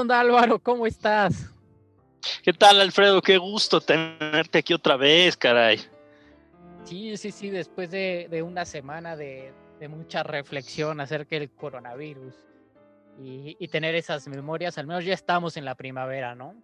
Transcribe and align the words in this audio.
Onda 0.00 0.20
Álvaro? 0.20 0.58
¿Cómo 0.58 0.86
estás? 0.86 1.50
¿Qué 2.42 2.52
tal 2.52 2.80
Alfredo? 2.80 3.22
Qué 3.22 3.38
gusto 3.38 3.80
tenerte 3.80 4.58
aquí 4.58 4.74
otra 4.74 4.96
vez, 4.96 5.36
caray. 5.36 5.80
Sí, 6.84 7.16
sí, 7.16 7.30
sí, 7.30 7.50
después 7.50 7.90
de, 7.90 8.42
una 8.44 8.64
semana 8.64 9.16
de, 9.16 9.52
mucha 9.88 10.22
reflexión 10.22 11.00
acerca 11.00 11.36
del 11.36 11.50
coronavirus 11.50 12.34
y, 13.22 13.68
tener 13.68 13.94
esas 13.94 14.26
memorias, 14.28 14.78
al 14.78 14.86
menos 14.86 15.04
ya 15.04 15.14
estamos 15.14 15.56
en 15.56 15.64
la 15.64 15.74
primavera, 15.74 16.34
¿no? 16.34 16.54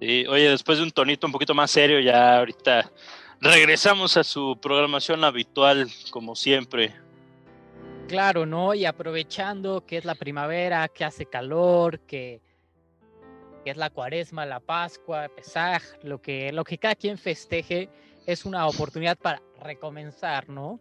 Sí, 0.00 0.26
oye, 0.26 0.50
después 0.50 0.78
de 0.78 0.84
un 0.84 0.90
tonito 0.90 1.26
un 1.26 1.32
poquito 1.32 1.54
más 1.54 1.70
serio, 1.70 2.00
ya 2.00 2.38
ahorita 2.38 2.90
regresamos 3.40 4.16
a 4.16 4.24
su 4.24 4.58
programación 4.60 5.24
habitual, 5.24 5.88
como 6.10 6.36
siempre. 6.36 6.94
Claro, 8.08 8.46
¿no? 8.46 8.72
Y 8.72 8.84
aprovechando 8.84 9.84
que 9.84 9.96
es 9.96 10.04
la 10.04 10.14
primavera, 10.14 10.86
que 10.88 11.04
hace 11.04 11.26
calor, 11.26 12.00
que, 12.00 12.40
es 13.64 13.76
la 13.76 13.90
cuaresma, 13.90 14.46
la 14.46 14.60
pascua, 14.60 15.28
Pesaj, 15.28 15.82
lo 16.02 16.22
que, 16.22 16.52
lo 16.52 16.62
que 16.62 16.78
cada 16.78 16.94
quien 16.94 17.18
festeje 17.18 17.88
es 18.24 18.44
una 18.44 18.68
oportunidad 18.68 19.18
para 19.18 19.42
recomenzar, 19.60 20.48
¿no? 20.48 20.78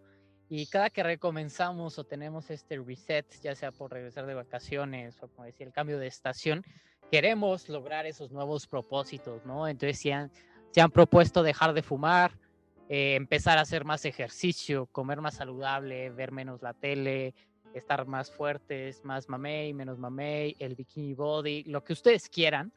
Y 0.49 0.67
cada 0.67 0.91
que 0.91 1.01
recomenzamos 1.01 1.97
o 1.97 2.03
tenemos 2.03 2.51
este 2.51 2.77
reset, 2.77 3.25
ya 3.41 3.55
sea 3.55 3.71
por 3.71 3.91
regresar 3.91 4.27
de 4.27 4.35
vacaciones 4.35 5.17
o 5.23 5.27
como 5.27 5.45
decía, 5.45 5.65
el 5.65 5.73
cambio 5.73 5.97
de 5.97 6.05
estación, 6.05 6.63
queremos 7.09 7.69
lograr 7.69 8.05
esos 8.05 8.31
nuevos 8.31 8.67
propósitos, 8.67 9.43
¿no? 9.45 9.67
Entonces 9.67 9.99
se 9.99 10.13
han, 10.13 10.31
se 10.69 10.81
han 10.81 10.91
propuesto 10.91 11.41
dejar 11.41 11.73
de 11.73 11.81
fumar, 11.81 12.37
eh, 12.87 13.15
empezar 13.15 13.57
a 13.57 13.61
hacer 13.61 13.83
más 13.83 14.05
ejercicio, 14.05 14.85
comer 14.87 15.19
más 15.21 15.35
saludable, 15.35 16.11
ver 16.11 16.31
menos 16.31 16.61
la 16.61 16.73
tele, 16.73 17.33
estar 17.73 18.05
más 18.05 18.31
fuertes, 18.31 19.03
más 19.03 19.27
mamey, 19.27 19.73
menos 19.73 19.97
mamey, 19.97 20.55
el 20.59 20.75
bikini 20.75 21.13
body, 21.13 21.63
lo 21.63 21.83
que 21.83 21.93
ustedes 21.93 22.29
quieran. 22.29 22.71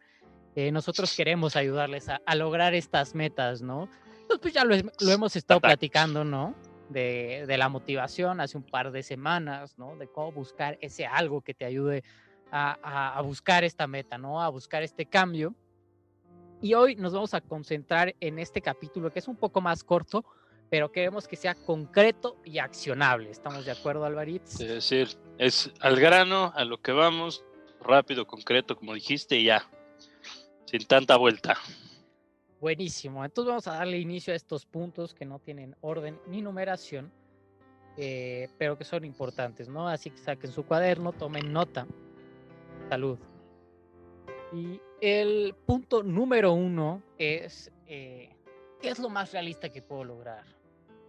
Eh, 0.55 0.73
nosotros 0.73 1.15
queremos 1.15 1.57
ayudarles 1.57 2.09
a, 2.09 2.35
lograr 2.35 2.75
estas 2.75 3.15
metas, 3.15 3.61
¿no? 3.63 3.89
Entonces, 4.23 4.39
pues 4.41 4.55
ya 4.55 4.65
lo, 4.65 4.75
hemos 5.13 5.37
estado 5.37 5.61
platicando, 5.61 6.25
¿no? 6.25 6.55
De, 6.89 7.45
la 7.59 7.69
motivación 7.69 8.41
hace 8.41 8.57
un 8.57 8.65
par 8.65 8.91
de 8.91 9.03
semanas, 9.03 9.79
¿no? 9.79 9.97
De 9.97 10.09
cómo 10.09 10.33
buscar 10.33 10.79
ese 10.81 11.07
algo 11.07 11.43
que 11.43 11.55
te 11.55 11.67
ayude 11.67 12.03
a, 12.51 13.17
a 13.17 13.21
buscar 13.21 13.63
esta 13.63 13.87
meta, 13.87 14.17
¿no? 14.17 14.43
A 14.43 14.49
buscar 14.49 14.83
este 14.83 15.05
cambio. 15.07 15.55
Y 16.61 16.75
hoy 16.75 16.97
nos 16.97 17.13
vamos 17.13 17.35
a 17.35 17.41
concentrar 17.41 18.17
en 18.21 18.39
este 18.39 18.61
capítulo 18.61 19.13
que 19.13 19.21
es 19.21 19.29
un 19.29 19.37
poco 19.37 19.61
más 19.61 19.85
corto, 19.85 20.25
pero 20.69 20.91
queremos 20.91 21.29
que 21.29 21.37
sea 21.37 21.55
concreto 21.55 22.37
y 22.45 22.59
accionable. 22.59 23.31
¿Estamos 23.31 23.65
de 23.65 23.71
acuerdo, 23.71 24.05
Alvarito? 24.05 24.45
Es 24.45 24.59
decir, 24.59 25.09
es 25.39 25.73
al 25.81 26.01
grano, 26.01 26.53
a 26.57 26.65
lo 26.65 26.83
que 26.83 26.91
vamos, 26.91 27.45
rápido, 27.81 28.27
concreto, 28.27 28.77
como 28.77 28.95
dijiste, 28.95 29.37
y 29.37 29.45
ya, 29.45 29.71
sin 30.67 30.85
tanta 30.85 31.17
vuelta. 31.17 31.57
Buenísimo. 32.61 33.25
Entonces 33.25 33.49
vamos 33.49 33.69
a 33.69 33.75
darle 33.75 33.99
inicio 33.99 34.33
a 34.33 34.37
estos 34.37 34.67
puntos 34.67 35.15
que 35.15 35.25
no 35.25 35.39
tienen 35.39 35.77
orden 35.81 36.19
ni 36.27 36.43
numeración, 36.43 37.13
eh, 37.97 38.49
pero 38.59 38.77
que 38.77 38.85
son 38.85 39.05
importantes, 39.05 39.69
¿no? 39.69 39.89
Así 39.89 40.11
que 40.11 40.19
saquen 40.19 40.51
su 40.51 40.65
cuaderno, 40.65 41.13
tomen 41.13 41.53
nota. 41.53 41.87
Salud. 42.89 43.19
Y 44.53 44.81
el 45.01 45.55
punto 45.67 46.03
número 46.03 46.53
uno 46.53 47.03
es, 47.19 47.71
eh, 47.87 48.31
¿qué 48.81 48.91
es 48.91 48.99
lo 48.99 49.09
más 49.09 49.33
realista 49.33 49.69
que 49.69 49.83
puedo 49.83 50.05
lograr? 50.05 50.45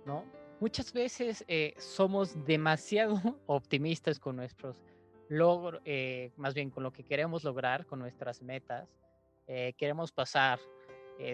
¿No? 0.06 0.26
Muchas 0.60 0.92
veces 0.94 1.44
eh, 1.48 1.74
somos 1.78 2.46
demasiado 2.46 3.22
optimistas 3.48 4.20
con 4.20 4.36
nuestros 4.36 4.84
logros, 5.30 5.82
eh, 5.86 6.32
más 6.38 6.54
bien 6.54 6.70
con 6.70 6.84
lo 6.84 6.92
que 6.92 7.04
queremos 7.04 7.44
lograr, 7.44 7.86
con 7.86 8.00
nuestras 8.00 8.42
metas. 8.42 8.90
queremos 9.78 10.12
pasar, 10.12 10.60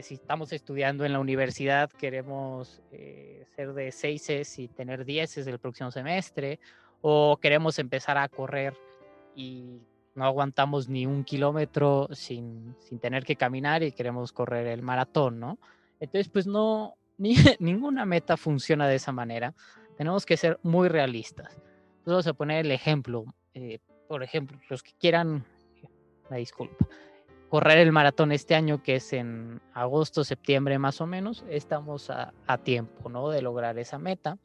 si 0.01 0.13
estamos 0.13 0.53
estudiando 0.53 1.03
en 1.03 1.11
la 1.11 1.19
universidad, 1.19 1.91
queremos 1.91 2.81
ser 2.89 3.73
de 3.73 3.91
6 3.91 4.59
y 4.59 4.67
tener 4.69 5.03
10 5.03 5.37
el 5.47 5.59
próximo 5.59 5.91
semestre, 5.91 6.59
o 7.01 7.37
queremos 7.41 7.77
empezar 7.77 8.17
a 8.17 8.29
correr 8.29 8.73
y 9.35 9.81
no 10.15 10.23
aguantamos 10.23 10.87
ni 10.87 11.05
un 11.05 11.23
kilómetro 11.23 12.07
sin, 12.13 12.75
tener 13.01 13.25
que 13.25 13.35
caminar 13.35 13.83
y 13.83 13.91
queremos 13.91 14.31
correr 14.31 14.67
el 14.67 14.81
maratón, 14.81 15.39
¿no? 15.39 15.59
Entonces, 15.99 16.29
pues 16.29 16.47
no, 16.47 16.95
ni, 17.17 17.35
ninguna 17.59 18.05
meta 18.05 18.37
funciona 18.37 18.87
de 18.87 18.95
esa 18.95 19.11
manera. 19.11 19.53
Tenemos 19.97 20.25
que 20.25 20.37
ser 20.37 20.59
muy 20.63 20.87
realistas. 20.87 21.53
Entonces, 21.53 22.05
vamos 22.05 22.27
a 22.27 22.33
poner 22.33 22.65
el 22.65 22.71
ejemplo. 22.71 23.25
Eh, 23.53 23.79
por 24.07 24.23
ejemplo, 24.23 24.57
los 24.69 24.83
que 24.83 24.93
quieran, 24.99 25.45
la 26.29 26.37
disculpa, 26.37 26.87
correr 27.49 27.79
el 27.79 27.91
maratón 27.91 28.31
este 28.31 28.55
año, 28.55 28.81
que 28.83 28.95
es 28.95 29.11
en 29.13 29.61
agosto, 29.73 30.23
septiembre 30.23 30.79
más 30.79 31.01
o 31.01 31.07
menos, 31.07 31.43
estamos 31.49 32.09
a, 32.09 32.33
a 32.47 32.57
tiempo, 32.57 33.09
¿no? 33.09 33.29
De 33.29 33.41
lograr 33.41 33.77
esa 33.79 33.99
meta. 33.99 34.37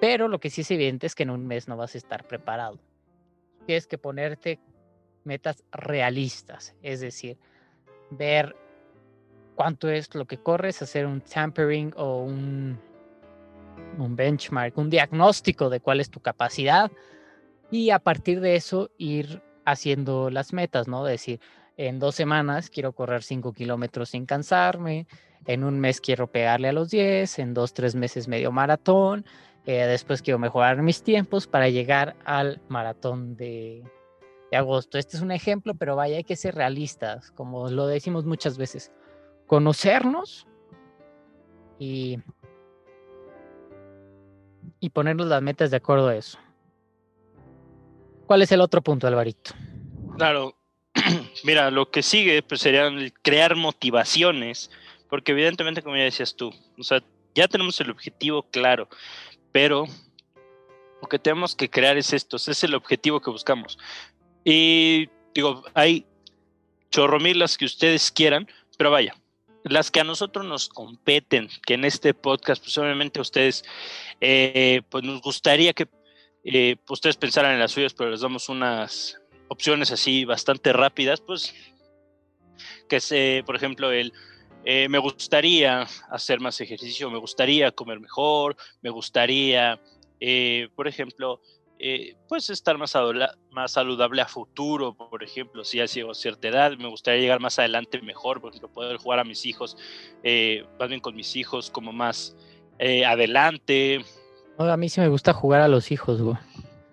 Pero 0.00 0.28
lo 0.28 0.40
que 0.40 0.50
sí 0.50 0.60
es 0.60 0.70
evidente 0.70 1.06
es 1.06 1.14
que 1.14 1.22
en 1.22 1.30
un 1.30 1.46
mes 1.46 1.68
no 1.68 1.76
vas 1.76 1.94
a 1.94 1.98
estar 1.98 2.26
preparado. 2.26 2.78
Tienes 3.66 3.86
que 3.86 3.96
ponerte 3.96 4.60
metas 5.24 5.64
realistas, 5.72 6.74
es 6.82 7.00
decir, 7.00 7.38
ver 8.10 8.54
cuánto 9.54 9.88
es 9.88 10.14
lo 10.14 10.26
que 10.26 10.38
corres, 10.38 10.82
hacer 10.82 11.06
un 11.06 11.20
tampering 11.20 11.92
o 11.96 12.22
un, 12.22 12.78
un 13.98 14.16
benchmark, 14.16 14.76
un 14.78 14.90
diagnóstico 14.90 15.70
de 15.70 15.80
cuál 15.80 16.00
es 16.00 16.10
tu 16.10 16.20
capacidad 16.20 16.90
y 17.70 17.90
a 17.90 17.98
partir 17.98 18.40
de 18.40 18.56
eso 18.56 18.90
ir 18.98 19.42
haciendo 19.64 20.30
las 20.30 20.52
metas, 20.52 20.88
¿no? 20.88 21.04
Decir, 21.04 21.40
en 21.76 21.98
dos 21.98 22.14
semanas 22.14 22.70
quiero 22.70 22.92
correr 22.92 23.22
5 23.22 23.52
kilómetros 23.52 24.10
sin 24.10 24.26
cansarme, 24.26 25.06
en 25.46 25.64
un 25.64 25.80
mes 25.80 26.00
quiero 26.00 26.26
pegarle 26.30 26.68
a 26.68 26.72
los 26.72 26.90
10, 26.90 27.38
en 27.38 27.54
dos, 27.54 27.74
tres 27.74 27.94
meses 27.94 28.28
medio 28.28 28.52
maratón, 28.52 29.24
eh, 29.66 29.86
después 29.86 30.22
quiero 30.22 30.38
mejorar 30.38 30.82
mis 30.82 31.02
tiempos 31.02 31.46
para 31.46 31.68
llegar 31.68 32.16
al 32.24 32.60
maratón 32.68 33.36
de, 33.36 33.82
agosto. 34.56 34.98
Este 34.98 35.16
es 35.16 35.22
un 35.22 35.30
ejemplo, 35.30 35.74
pero 35.74 35.96
vaya, 35.96 36.16
hay 36.16 36.24
que 36.24 36.36
ser 36.36 36.54
realistas, 36.54 37.30
como 37.32 37.68
lo 37.68 37.86
decimos 37.86 38.24
muchas 38.24 38.58
veces. 38.58 38.92
Conocernos 39.46 40.46
y, 41.78 42.18
y 44.80 44.90
ponernos 44.90 45.26
las 45.26 45.42
metas 45.42 45.70
de 45.70 45.76
acuerdo 45.76 46.08
a 46.08 46.16
eso. 46.16 46.38
¿Cuál 48.26 48.42
es 48.42 48.52
el 48.52 48.60
otro 48.60 48.82
punto, 48.82 49.06
Alvarito? 49.06 49.52
Claro, 50.16 50.56
mira, 51.44 51.70
lo 51.70 51.90
que 51.90 52.02
sigue 52.02 52.42
pues 52.42 52.60
serían 52.60 53.12
crear 53.22 53.56
motivaciones, 53.56 54.70
porque 55.10 55.32
evidentemente, 55.32 55.82
como 55.82 55.96
ya 55.96 56.04
decías 56.04 56.34
tú, 56.34 56.52
o 56.78 56.82
sea, 56.82 57.02
ya 57.34 57.48
tenemos 57.48 57.80
el 57.80 57.90
objetivo 57.90 58.44
claro, 58.50 58.88
pero 59.52 59.86
lo 61.02 61.08
que 61.08 61.18
tenemos 61.18 61.54
que 61.54 61.68
crear 61.68 61.98
es 61.98 62.12
esto, 62.12 62.36
es 62.36 62.64
el 62.64 62.74
objetivo 62.74 63.20
que 63.20 63.30
buscamos. 63.30 63.78
Y 64.44 65.08
digo, 65.34 65.64
hay 65.72 66.06
chorro 66.90 67.18
las 67.18 67.58
que 67.58 67.64
ustedes 67.64 68.12
quieran, 68.12 68.46
pero 68.76 68.90
vaya, 68.90 69.16
las 69.64 69.90
que 69.90 70.00
a 70.00 70.04
nosotros 70.04 70.44
nos 70.44 70.68
competen, 70.68 71.48
que 71.66 71.74
en 71.74 71.84
este 71.84 72.12
podcast, 72.12 72.62
pues 72.62 72.76
obviamente 72.76 73.20
ustedes, 73.20 73.64
eh, 74.20 74.82
pues 74.90 75.02
nos 75.02 75.22
gustaría 75.22 75.72
que 75.72 75.88
eh, 76.44 76.76
ustedes 76.88 77.16
pensaran 77.16 77.52
en 77.52 77.58
las 77.58 77.72
suyas, 77.72 77.94
pero 77.94 78.10
les 78.10 78.20
damos 78.20 78.48
unas 78.50 79.18
opciones 79.48 79.90
así 79.90 80.24
bastante 80.26 80.72
rápidas, 80.72 81.20
pues 81.22 81.54
que 82.88 83.00
se, 83.00 83.42
por 83.46 83.56
ejemplo, 83.56 83.90
el 83.90 84.12
eh, 84.66 84.88
me 84.88 84.98
gustaría 84.98 85.86
hacer 86.10 86.40
más 86.40 86.60
ejercicio, 86.60 87.10
me 87.10 87.18
gustaría 87.18 87.72
comer 87.72 88.00
mejor, 88.00 88.56
me 88.82 88.90
gustaría, 88.90 89.80
por 90.74 90.88
ejemplo, 90.88 91.40
eh, 91.86 92.16
pues 92.30 92.48
estar 92.48 92.78
más, 92.78 92.96
más 93.50 93.72
saludable 93.72 94.22
a 94.22 94.26
futuro, 94.26 94.94
por 94.94 95.22
ejemplo, 95.22 95.62
si 95.64 95.76
ya 95.76 95.84
llego 95.84 96.12
a 96.12 96.14
cierta 96.14 96.48
edad, 96.48 96.72
me 96.78 96.88
gustaría 96.88 97.20
llegar 97.20 97.40
más 97.40 97.58
adelante 97.58 98.00
mejor, 98.00 98.40
por 98.40 98.52
ejemplo, 98.52 98.70
poder 98.72 98.96
jugar 98.96 99.18
a 99.18 99.24
mis 99.24 99.44
hijos, 99.44 99.76
eh, 100.22 100.64
más 100.80 100.88
bien 100.88 101.02
con 101.02 101.14
mis 101.14 101.36
hijos, 101.36 101.70
como 101.70 101.92
más 101.92 102.34
eh, 102.78 103.04
adelante. 103.04 104.02
a 104.56 104.76
mí 104.78 104.88
sí 104.88 105.02
me 105.02 105.08
gusta 105.08 105.34
jugar 105.34 105.60
a 105.60 105.68
los 105.68 105.90
hijos, 105.90 106.22
güey. 106.22 106.38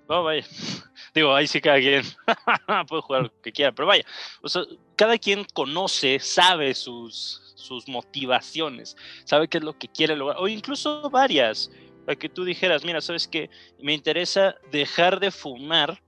No, 0.10 0.26
vaya. 0.26 0.46
Digo, 1.16 1.34
ahí 1.34 1.48
sí 1.48 1.62
cada 1.62 1.78
quien 1.80 2.04
puede 2.90 3.02
jugar 3.02 3.22
lo 3.24 3.42
que 3.42 3.54
quiera, 3.54 3.72
pero 3.72 3.88
vaya. 3.88 4.04
O 4.42 4.50
sea, 4.50 4.64
cada 4.98 5.18
quien 5.18 5.46
conoce, 5.54 6.20
sabe 6.20 6.74
sus, 6.76 7.54
sus 7.56 7.88
motivaciones, 7.88 8.98
sabe 9.24 9.48
qué 9.48 9.60
es 9.60 9.64
lo 9.64 9.72
que 9.78 9.88
quiere 9.88 10.18
lograr, 10.18 10.36
o 10.38 10.50
incluso 10.50 11.10
varias, 11.10 11.72
que 12.16 12.30
tú 12.30 12.44
dijeras, 12.44 12.84
mira, 12.84 13.02
sabes 13.02 13.28
que 13.28 13.50
me 13.80 13.94
interesa 13.94 14.56
dejar 14.72 15.20
de 15.20 15.32
fumar 15.32 16.02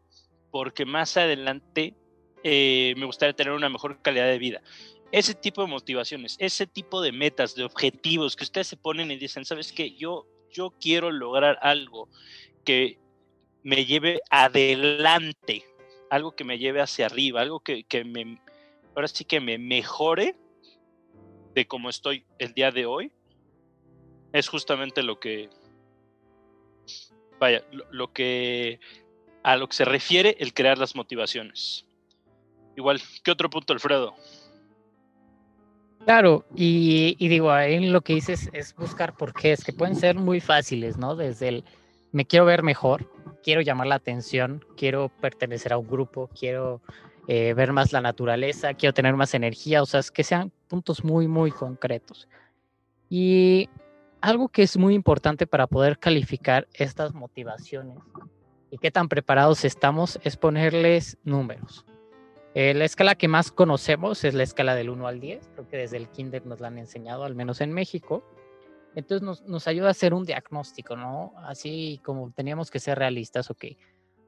porque 0.51 0.85
más 0.85 1.17
adelante 1.17 1.95
eh, 2.43 2.93
me 2.97 3.05
gustaría 3.05 3.33
tener 3.33 3.53
una 3.53 3.69
mejor 3.69 4.01
calidad 4.01 4.27
de 4.27 4.37
vida. 4.37 4.61
Ese 5.11 5.33
tipo 5.33 5.61
de 5.61 5.67
motivaciones, 5.67 6.35
ese 6.39 6.67
tipo 6.67 7.01
de 7.01 7.11
metas, 7.11 7.55
de 7.55 7.63
objetivos 7.63 8.35
que 8.35 8.43
ustedes 8.43 8.67
se 8.67 8.77
ponen 8.77 9.11
y 9.11 9.17
dicen, 9.17 9.45
sabes 9.45 9.71
que 9.71 9.91
yo, 9.91 10.27
yo 10.51 10.71
quiero 10.79 11.11
lograr 11.11 11.57
algo 11.61 12.09
que 12.63 12.99
me 13.63 13.85
lleve 13.85 14.21
adelante, 14.29 15.63
algo 16.09 16.35
que 16.35 16.43
me 16.43 16.57
lleve 16.57 16.81
hacia 16.81 17.05
arriba, 17.05 17.41
algo 17.41 17.59
que, 17.59 17.83
que 17.83 18.03
me, 18.03 18.39
ahora 18.95 19.07
sí 19.07 19.25
que 19.25 19.39
me 19.39 19.57
mejore 19.57 20.35
de 21.53 21.67
cómo 21.67 21.89
estoy 21.89 22.25
el 22.39 22.53
día 22.53 22.71
de 22.71 22.85
hoy, 22.85 23.11
es 24.33 24.49
justamente 24.49 25.03
lo 25.03 25.19
que, 25.19 25.49
vaya, 27.39 27.63
lo, 27.91 28.11
que, 28.13 28.79
a 29.43 29.57
lo 29.57 29.67
que 29.67 29.75
se 29.75 29.85
refiere 29.85 30.35
el 30.39 30.53
crear 30.53 30.77
las 30.77 30.95
motivaciones. 30.95 31.85
Igual, 32.75 33.01
¿qué 33.23 33.31
otro 33.31 33.49
punto, 33.49 33.73
Alfredo? 33.73 34.15
Claro, 36.05 36.45
y, 36.55 37.15
digo, 37.27 37.51
ahí 37.51 37.87
lo 37.87 38.01
que 38.01 38.13
dices 38.13 38.49
es 38.51 38.75
buscar 38.75 39.15
por 39.15 39.33
qué, 39.33 39.53
es 39.53 39.63
que 39.63 39.71
pueden 39.71 39.95
ser 39.95 40.15
muy 40.15 40.41
fáciles, 40.41 40.97
¿no? 40.97 41.15
Desde 41.15 41.47
el 41.47 41.63
me 42.11 42.25
quiero 42.25 42.45
ver 42.45 42.61
mejor, 42.61 43.09
quiero 43.41 43.61
llamar 43.61 43.87
la 43.87 43.95
atención, 43.95 44.63
quiero 44.77 45.09
pertenecer 45.09 45.73
a 45.73 45.77
un 45.77 45.87
grupo, 45.87 46.29
quiero 46.37 46.81
eh, 47.27 47.53
ver 47.53 47.71
más 47.71 47.91
la 47.91 48.01
naturaleza, 48.01 48.73
quiero 48.73 48.93
tener 48.93 49.15
más 49.15 49.33
energía, 49.33 49.81
o 49.81 49.85
sea, 49.85 49.99
es 49.99 50.11
que 50.11 50.23
sean 50.23 50.51
puntos 50.67 51.03
muy, 51.03 51.27
muy 51.27 51.51
concretos. 51.51 52.27
Y 53.09 53.69
algo 54.23 54.47
que 54.47 54.63
es 54.63 54.77
muy 54.77 54.95
importante 54.95 55.47
para 55.47 55.67
poder 55.67 55.99
calificar 55.99 56.65
estas 56.73 57.13
motivaciones 57.13 57.97
y 58.71 58.77
qué 58.77 58.89
tan 58.89 59.09
preparados 59.09 59.65
estamos 59.65 60.17
es 60.23 60.37
ponerles 60.37 61.17
números. 61.25 61.85
Eh, 62.55 62.73
la 62.73 62.85
escala 62.85 63.15
que 63.15 63.27
más 63.27 63.51
conocemos 63.51 64.23
es 64.23 64.33
la 64.33 64.43
escala 64.43 64.75
del 64.75 64.89
1 64.89 65.07
al 65.07 65.19
10, 65.19 65.49
creo 65.53 65.67
que 65.67 65.75
desde 65.75 65.97
el 65.97 66.07
kinder 66.07 66.45
nos 66.45 66.61
la 66.61 66.69
han 66.69 66.77
enseñado, 66.77 67.25
al 67.25 67.35
menos 67.35 67.59
en 67.59 67.73
México. 67.73 68.23
Entonces 68.95 69.23
nos, 69.23 69.41
nos, 69.41 69.67
ayuda 69.67 69.89
a 69.89 69.91
hacer 69.91 70.13
un 70.13 70.23
diagnóstico, 70.23 70.95
¿no? 70.95 71.33
Así 71.39 71.99
como 72.05 72.31
teníamos 72.31 72.71
que 72.71 72.79
ser 72.79 72.97
realistas, 72.99 73.51
ok. 73.51 73.65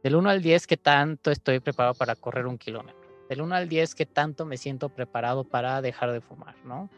Del 0.03 0.17
1 0.17 0.29
al 0.29 0.41
10, 0.41 0.67
¿qué 0.67 0.75
tanto 0.75 1.31
estoy 1.31 1.61
preparado 1.61 1.93
para 1.93 2.15
correr 2.15 2.47
un 2.47 2.57
kilómetro? 2.57 2.99
Del 3.29 3.41
1 3.41 3.55
al 3.55 3.69
10, 3.69 3.95
¿qué 3.95 4.05
tanto 4.05 4.45
me 4.45 4.57
siento 4.57 4.89
preparado 4.89 5.45
para 5.45 5.81
dejar 5.81 6.11
de 6.11 6.19
fumar, 6.19 6.55
¿no? 6.65 6.89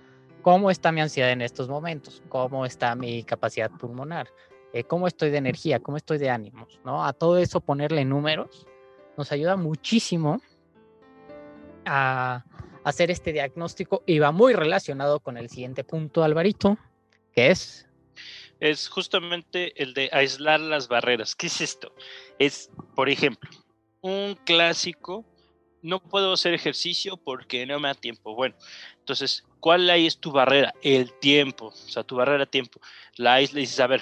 ¿Cómo 0.48 0.72
está 0.72 0.94
mi 0.94 1.02
ansiedad 1.02 1.34
en 1.34 1.42
estos 1.42 1.68
momentos? 1.68 2.24
¿Cómo 2.30 2.66
está 2.66 2.96
mi 2.96 3.22
capacidad 3.26 3.70
pulmonar? 3.70 4.30
Eh, 4.72 4.86
¿Cómo 4.86 5.06
estoy 5.06 5.30
de 5.30 5.40
energía? 5.40 5.82
¿Cómo 5.82 5.98
estoy 5.98 6.20
de 6.20 6.30
ánimos? 6.30 6.80
¿no? 6.86 7.04
A 7.04 7.12
todo 7.12 7.38
eso 7.38 7.60
ponerle 7.60 8.06
números 8.06 8.66
nos 9.18 9.34
ayuda 9.34 9.58
muchísimo 9.58 10.40
a 11.86 12.46
hacer 12.86 13.12
este 13.12 13.34
diagnóstico 13.34 14.04
y 14.06 14.20
va 14.20 14.32
muy 14.32 14.54
relacionado 14.54 15.20
con 15.20 15.36
el 15.36 15.50
siguiente 15.50 15.84
punto, 15.84 16.24
Alvarito, 16.24 16.78
¿Qué 17.34 17.52
es? 17.52 17.86
Es 18.62 18.88
justamente 18.88 19.74
el 19.84 19.94
de 19.94 20.10
aislar 20.14 20.62
las 20.62 20.88
barreras. 20.88 21.36
¿Qué 21.36 21.48
es 21.48 21.60
esto? 21.60 21.94
Es, 22.40 22.72
por 22.96 23.10
ejemplo, 23.10 23.50
un 24.00 24.40
clásico, 24.46 25.26
no 25.82 26.00
puedo 26.02 26.32
hacer 26.32 26.54
ejercicio 26.54 27.18
porque 27.18 27.66
no 27.66 27.82
me 27.82 27.90
da 27.90 27.96
tiempo. 27.96 28.34
Bueno, 28.34 28.56
entonces, 29.08 29.46
¿cuál 29.62 29.90
ahí 29.90 30.06
es 30.06 30.18
tu 30.18 30.34
barrera? 30.34 30.74
El 30.82 31.14
tiempo, 31.14 31.68
o 31.68 31.72
sea, 31.72 32.04
tu 32.04 32.18
barrera 32.18 32.46
tiempo. 32.46 32.82
La 33.16 33.36
aisla 33.36 33.60
y 33.60 33.62
dices, 33.62 33.80
a 33.80 33.88
ver, 33.88 34.02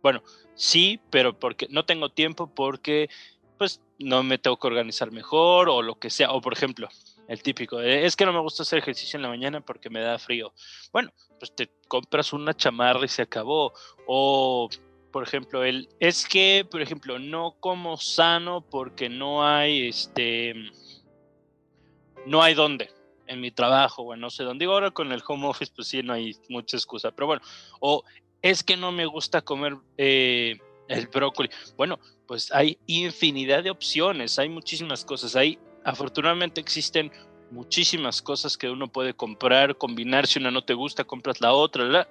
bueno, 0.00 0.22
sí, 0.54 1.00
pero 1.10 1.36
porque 1.36 1.66
no 1.70 1.84
tengo 1.84 2.08
tiempo 2.08 2.46
porque 2.54 3.10
pues 3.58 3.80
no 3.98 4.22
me 4.22 4.38
tengo 4.38 4.58
que 4.58 4.68
organizar 4.68 5.10
mejor 5.10 5.68
o 5.68 5.82
lo 5.82 5.98
que 5.98 6.08
sea. 6.08 6.30
O 6.30 6.40
por 6.40 6.52
ejemplo, 6.52 6.88
el 7.26 7.42
típico, 7.42 7.80
es 7.80 8.14
que 8.14 8.24
no 8.24 8.32
me 8.32 8.38
gusta 8.38 8.62
hacer 8.62 8.78
ejercicio 8.78 9.16
en 9.16 9.22
la 9.22 9.28
mañana 9.28 9.60
porque 9.60 9.90
me 9.90 9.98
da 9.98 10.20
frío. 10.20 10.54
Bueno, 10.92 11.12
pues 11.40 11.52
te 11.56 11.68
compras 11.88 12.32
una 12.32 12.54
chamarra 12.54 13.04
y 13.04 13.08
se 13.08 13.22
acabó. 13.22 13.72
O, 14.06 14.68
por 15.10 15.24
ejemplo, 15.24 15.64
el, 15.64 15.88
es 15.98 16.28
que, 16.28 16.64
por 16.70 16.80
ejemplo, 16.80 17.18
no 17.18 17.56
como 17.58 17.96
sano 17.96 18.60
porque 18.60 19.08
no 19.08 19.44
hay, 19.44 19.88
este, 19.88 20.54
no 22.24 22.40
hay 22.40 22.54
dónde 22.54 22.94
en 23.26 23.40
mi 23.40 23.50
trabajo, 23.50 24.04
bueno, 24.04 24.22
no 24.22 24.30
sé 24.30 24.44
dónde. 24.44 24.64
Digo, 24.64 24.72
ahora 24.72 24.90
con 24.90 25.12
el 25.12 25.22
home 25.26 25.46
office, 25.46 25.72
pues 25.74 25.88
sí, 25.88 26.02
no 26.02 26.12
hay 26.12 26.36
mucha 26.48 26.76
excusa. 26.76 27.10
Pero 27.10 27.26
bueno, 27.26 27.42
o 27.80 28.02
es 28.42 28.62
que 28.62 28.76
no 28.76 28.92
me 28.92 29.06
gusta 29.06 29.42
comer 29.42 29.76
eh, 29.96 30.58
el 30.88 31.06
brócoli. 31.08 31.50
Bueno, 31.76 31.98
pues 32.26 32.52
hay 32.52 32.78
infinidad 32.86 33.62
de 33.62 33.70
opciones, 33.70 34.38
hay 34.38 34.48
muchísimas 34.48 35.04
cosas. 35.04 35.36
Hay 35.36 35.58
afortunadamente 35.84 36.60
existen 36.60 37.12
muchísimas 37.50 38.22
cosas 38.22 38.56
que 38.56 38.68
uno 38.68 38.88
puede 38.88 39.14
comprar, 39.14 39.76
combinar, 39.76 40.26
si 40.26 40.38
una 40.38 40.50
no 40.50 40.64
te 40.64 40.74
gusta, 40.74 41.04
compras 41.04 41.40
la 41.40 41.52
otra, 41.52 41.84
¿verdad? 41.84 42.08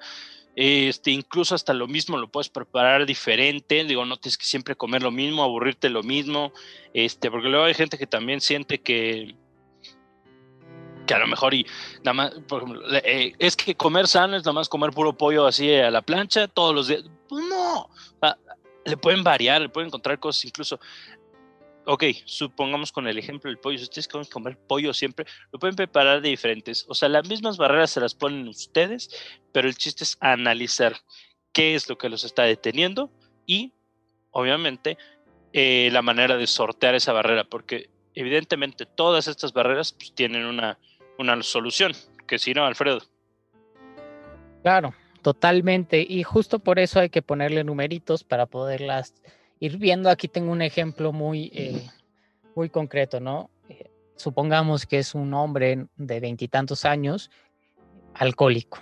Este, 0.56 1.12
incluso 1.12 1.54
hasta 1.54 1.74
lo 1.74 1.86
mismo 1.86 2.18
lo 2.18 2.30
puedes 2.30 2.48
preparar 2.48 3.06
diferente, 3.06 3.84
digo, 3.84 4.06
no 4.06 4.16
tienes 4.16 4.38
que 4.38 4.46
siempre 4.46 4.76
comer 4.76 5.04
lo 5.04 5.12
mismo, 5.12 5.44
aburrirte 5.44 5.90
lo 5.90 6.02
mismo, 6.02 6.54
este, 6.94 7.30
porque 7.30 7.50
luego 7.50 7.66
hay 7.66 7.74
gente 7.74 7.98
que 7.98 8.08
también 8.08 8.40
siente 8.40 8.80
que, 8.80 9.36
que 11.06 11.14
a 11.14 11.20
lo 11.20 11.28
mejor 11.28 11.54
y 11.54 11.66
nada 12.04 12.14
más, 12.14 12.32
por 12.48 12.64
ejemplo, 12.64 12.82
eh, 13.04 13.34
es 13.40 13.56
que 13.56 13.76
comer 13.76 14.08
sano 14.08 14.36
es 14.36 14.44
nada 14.44 14.54
más 14.54 14.70
comer 14.70 14.92
puro 14.92 15.14
pollo 15.18 15.46
así 15.46 15.74
a 15.74 15.92
la 15.92 16.02
plancha 16.02 16.48
todos 16.48 16.74
los 16.74 16.88
días. 16.88 17.04
Pues 17.28 17.44
no, 17.46 17.90
le 18.86 18.98
pueden 18.98 19.24
variar, 19.24 19.62
le 19.62 19.70
pueden 19.70 19.88
encontrar 19.88 20.20
cosas 20.20 20.46
incluso 20.46 20.80
ok, 21.86 22.04
supongamos 22.26 22.92
con 22.92 23.08
el 23.08 23.18
ejemplo 23.18 23.50
del 23.50 23.60
pollo, 23.60 23.78
si 23.78 23.84
ustedes 23.84 24.08
quieren 24.08 24.30
comer 24.30 24.58
pollo 24.58 24.94
siempre, 24.94 25.26
lo 25.52 25.60
pueden 25.60 25.76
preparar 25.76 26.22
de 26.22 26.30
diferentes. 26.30 26.86
O 26.88 26.96
sea, 26.96 27.10
las 27.10 27.28
mismas 27.28 27.58
barreras 27.58 27.92
se 27.92 28.00
las 28.00 28.16
ponen 28.16 28.48
ustedes, 28.48 29.10
pero 29.52 29.68
el 29.68 29.76
chiste 29.76 30.04
es 30.04 30.18
analizar 30.20 30.96
qué 31.54 31.76
es 31.76 31.88
lo 31.88 31.98
que 31.98 32.10
los 32.10 32.24
está 32.24 32.44
deteniendo 32.44 33.12
y, 33.46 33.72
obviamente, 34.32 34.98
eh, 35.54 35.90
la 35.92 36.02
manera 36.02 36.38
de 36.38 36.48
sortear 36.48 36.96
esa 36.96 37.14
barrera, 37.14 37.46
porque 37.46 37.90
evidentemente 38.14 38.86
todas 38.86 39.28
estas 39.28 39.54
barreras 39.54 39.94
pues, 39.94 40.14
tienen 40.14 40.46
una, 40.46 40.80
una 41.18 41.42
solución, 41.44 41.94
que 42.28 42.40
si 42.40 42.54
no, 42.54 42.66
Alfredo. 42.66 43.00
Claro, 44.64 44.94
totalmente. 45.22 46.06
Y 46.08 46.24
justo 46.24 46.60
por 46.60 46.80
eso 46.80 47.00
hay 47.00 47.10
que 47.10 47.22
ponerle 47.22 47.64
numeritos 47.64 48.24
para 48.24 48.46
poderlas 48.46 49.14
ir 49.60 49.78
viendo, 49.78 50.10
aquí 50.10 50.28
tengo 50.28 50.52
un 50.52 50.62
ejemplo 50.62 51.14
muy, 51.14 51.52
eh, 51.54 51.88
muy 52.56 52.70
concreto, 52.70 53.20
¿no? 53.20 53.50
Eh, 53.70 53.90
supongamos 54.16 54.86
que 54.86 55.00
es 55.00 55.16
un 55.16 55.34
hombre 55.34 55.88
de 55.96 56.20
veintitantos 56.20 56.86
años, 56.86 57.32
alcohólico, 58.14 58.80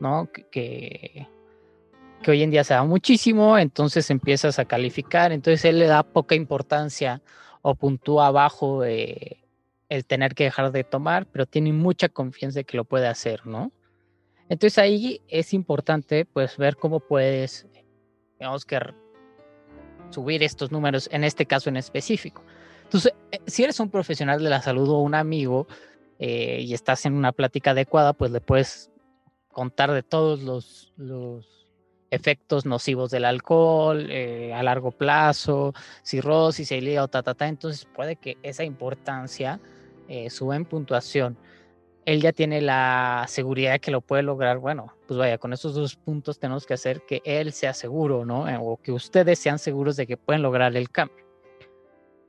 ¿no? 0.00 0.28
Que, 0.50 1.26
que 2.22 2.30
hoy 2.30 2.42
en 2.42 2.50
día 2.50 2.64
se 2.64 2.74
da 2.74 2.84
muchísimo, 2.84 3.58
entonces 3.58 4.10
empiezas 4.10 4.58
a 4.58 4.64
calificar, 4.64 5.32
entonces 5.32 5.64
él 5.64 5.78
le 5.78 5.86
da 5.86 6.02
poca 6.02 6.34
importancia 6.34 7.22
o 7.62 7.74
puntúa 7.74 8.28
abajo 8.28 8.80
el 9.94 10.04
tener 10.04 10.34
que 10.34 10.44
dejar 10.44 10.72
de 10.72 10.84
tomar, 10.84 11.26
pero 11.26 11.46
tiene 11.46 11.72
mucha 11.72 12.08
confianza 12.08 12.60
de 12.60 12.64
que 12.64 12.76
lo 12.76 12.84
puede 12.84 13.06
hacer, 13.06 13.46
¿no? 13.46 13.72
Entonces 14.48 14.78
ahí 14.78 15.20
es 15.28 15.54
importante 15.54 16.26
pues 16.26 16.56
ver 16.56 16.76
cómo 16.76 17.00
puedes, 17.00 17.66
digamos 18.38 18.64
que 18.64 18.78
subir 20.10 20.42
estos 20.42 20.70
números 20.70 21.08
en 21.12 21.24
este 21.24 21.46
caso 21.46 21.68
en 21.68 21.76
específico. 21.76 22.44
Entonces, 22.84 23.14
eh, 23.32 23.40
si 23.46 23.64
eres 23.64 23.80
un 23.80 23.90
profesional 23.90 24.42
de 24.42 24.50
la 24.50 24.60
salud 24.60 24.88
o 24.90 24.98
un 24.98 25.14
amigo 25.14 25.66
eh, 26.18 26.60
y 26.60 26.74
estás 26.74 27.06
en 27.06 27.14
una 27.14 27.32
plática 27.32 27.70
adecuada, 27.70 28.12
pues 28.12 28.30
le 28.30 28.40
puedes 28.40 28.90
contar 29.50 29.92
de 29.92 30.02
todos 30.02 30.42
los, 30.42 30.92
los 30.96 31.66
efectos 32.10 32.66
nocivos 32.66 33.10
del 33.10 33.24
alcohol 33.24 34.08
eh, 34.10 34.52
a 34.54 34.62
largo 34.62 34.92
plazo, 34.92 35.72
cirrosis, 36.02 36.70
hígado, 36.70 37.08
ta, 37.08 37.22
ta, 37.22 37.34
ta. 37.34 37.48
Entonces 37.48 37.86
puede 37.86 38.16
que 38.16 38.36
esa 38.42 38.64
importancia 38.64 39.60
en 40.08 40.64
puntuación 40.64 41.36
él 42.06 42.20
ya 42.20 42.32
tiene 42.32 42.60
la 42.60 43.24
seguridad 43.28 43.72
de 43.72 43.80
que 43.80 43.90
lo 43.90 44.00
puede 44.00 44.22
lograr, 44.22 44.58
bueno, 44.58 44.94
pues 45.06 45.18
vaya, 45.18 45.38
con 45.38 45.52
esos 45.52 45.74
dos 45.74 45.96
puntos 45.96 46.38
tenemos 46.38 46.66
que 46.66 46.74
hacer 46.74 47.02
que 47.06 47.22
él 47.24 47.52
sea 47.52 47.72
seguro, 47.72 48.24
¿no? 48.24 48.48
Eh, 48.48 48.58
o 48.60 48.76
que 48.76 48.92
ustedes 48.92 49.38
sean 49.38 49.58
seguros 49.58 49.96
de 49.96 50.06
que 50.06 50.16
pueden 50.16 50.42
lograr 50.42 50.76
el 50.76 50.90
cambio. 50.90 51.24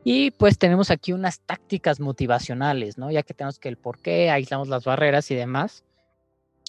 Y 0.03 0.31
pues 0.31 0.57
tenemos 0.57 0.91
aquí 0.91 1.13
unas 1.13 1.39
tácticas 1.41 1.99
motivacionales, 1.99 2.97
¿no? 2.97 3.11
Ya 3.11 3.23
que 3.23 3.33
tenemos 3.33 3.59
que 3.59 3.69
el 3.69 3.77
por 3.77 3.99
qué, 3.99 4.29
aislamos 4.29 4.69
las 4.69 4.85
barreras 4.85 5.29
y 5.31 5.35
demás. 5.35 5.83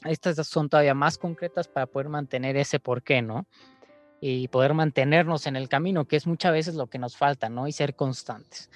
Estas 0.05 0.47
son 0.47 0.69
todavía 0.69 0.95
más 0.95 1.19
concretas 1.19 1.69
para 1.69 1.87
poder 1.87 2.09
mantener 2.09 2.57
ese 2.57 2.81
por 2.81 3.03
qué, 3.03 3.23
¿no? 3.23 3.47
y 4.19 4.49
poder 4.49 4.73
mantenernos 4.73 5.47
en 5.47 5.57
el 5.57 5.69
camino, 5.69 6.07
que 6.07 6.17
es 6.17 6.27
muchas 6.27 6.51
veces 6.51 6.75
lo 6.75 6.87
que 6.87 6.99
nos 6.99 7.19
falta, 7.19 7.51
¿no? 7.51 7.69
Y 7.69 7.73
ser 7.73 7.95
constantes. 7.95 8.71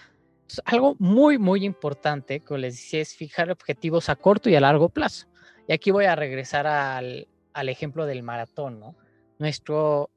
Algo 0.64 0.96
muy, 0.98 1.38
muy 1.38 1.64
importante, 1.64 2.40
como 2.40 2.58
les 2.58 2.74
decía, 2.74 3.00
es 3.00 3.14
fijar 3.14 3.50
objetivos 3.50 4.08
a 4.08 4.16
corto 4.16 4.48
y 4.50 4.54
a 4.54 4.60
largo 4.60 4.88
plazo. 4.88 5.26
Y 5.68 5.72
aquí 5.72 5.90
voy 5.90 6.06
a 6.06 6.16
regresar 6.16 6.66
al, 6.66 7.28
al 7.52 7.68
ejemplo 7.68 8.06
del 8.06 8.22
maratón, 8.22 8.80
¿no? 8.80 8.96
Nuestro 9.38 10.10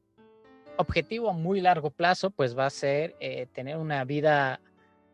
objetivo 0.78 1.30
a 1.30 1.34
muy 1.34 1.62
largo 1.62 1.92
plazo, 1.92 2.32
pues 2.32 2.58
va 2.58 2.66
a 2.66 2.70
ser 2.70 3.16
eh, 3.20 3.48
tener 3.54 3.78
una 3.78 4.04
vida 4.06 4.60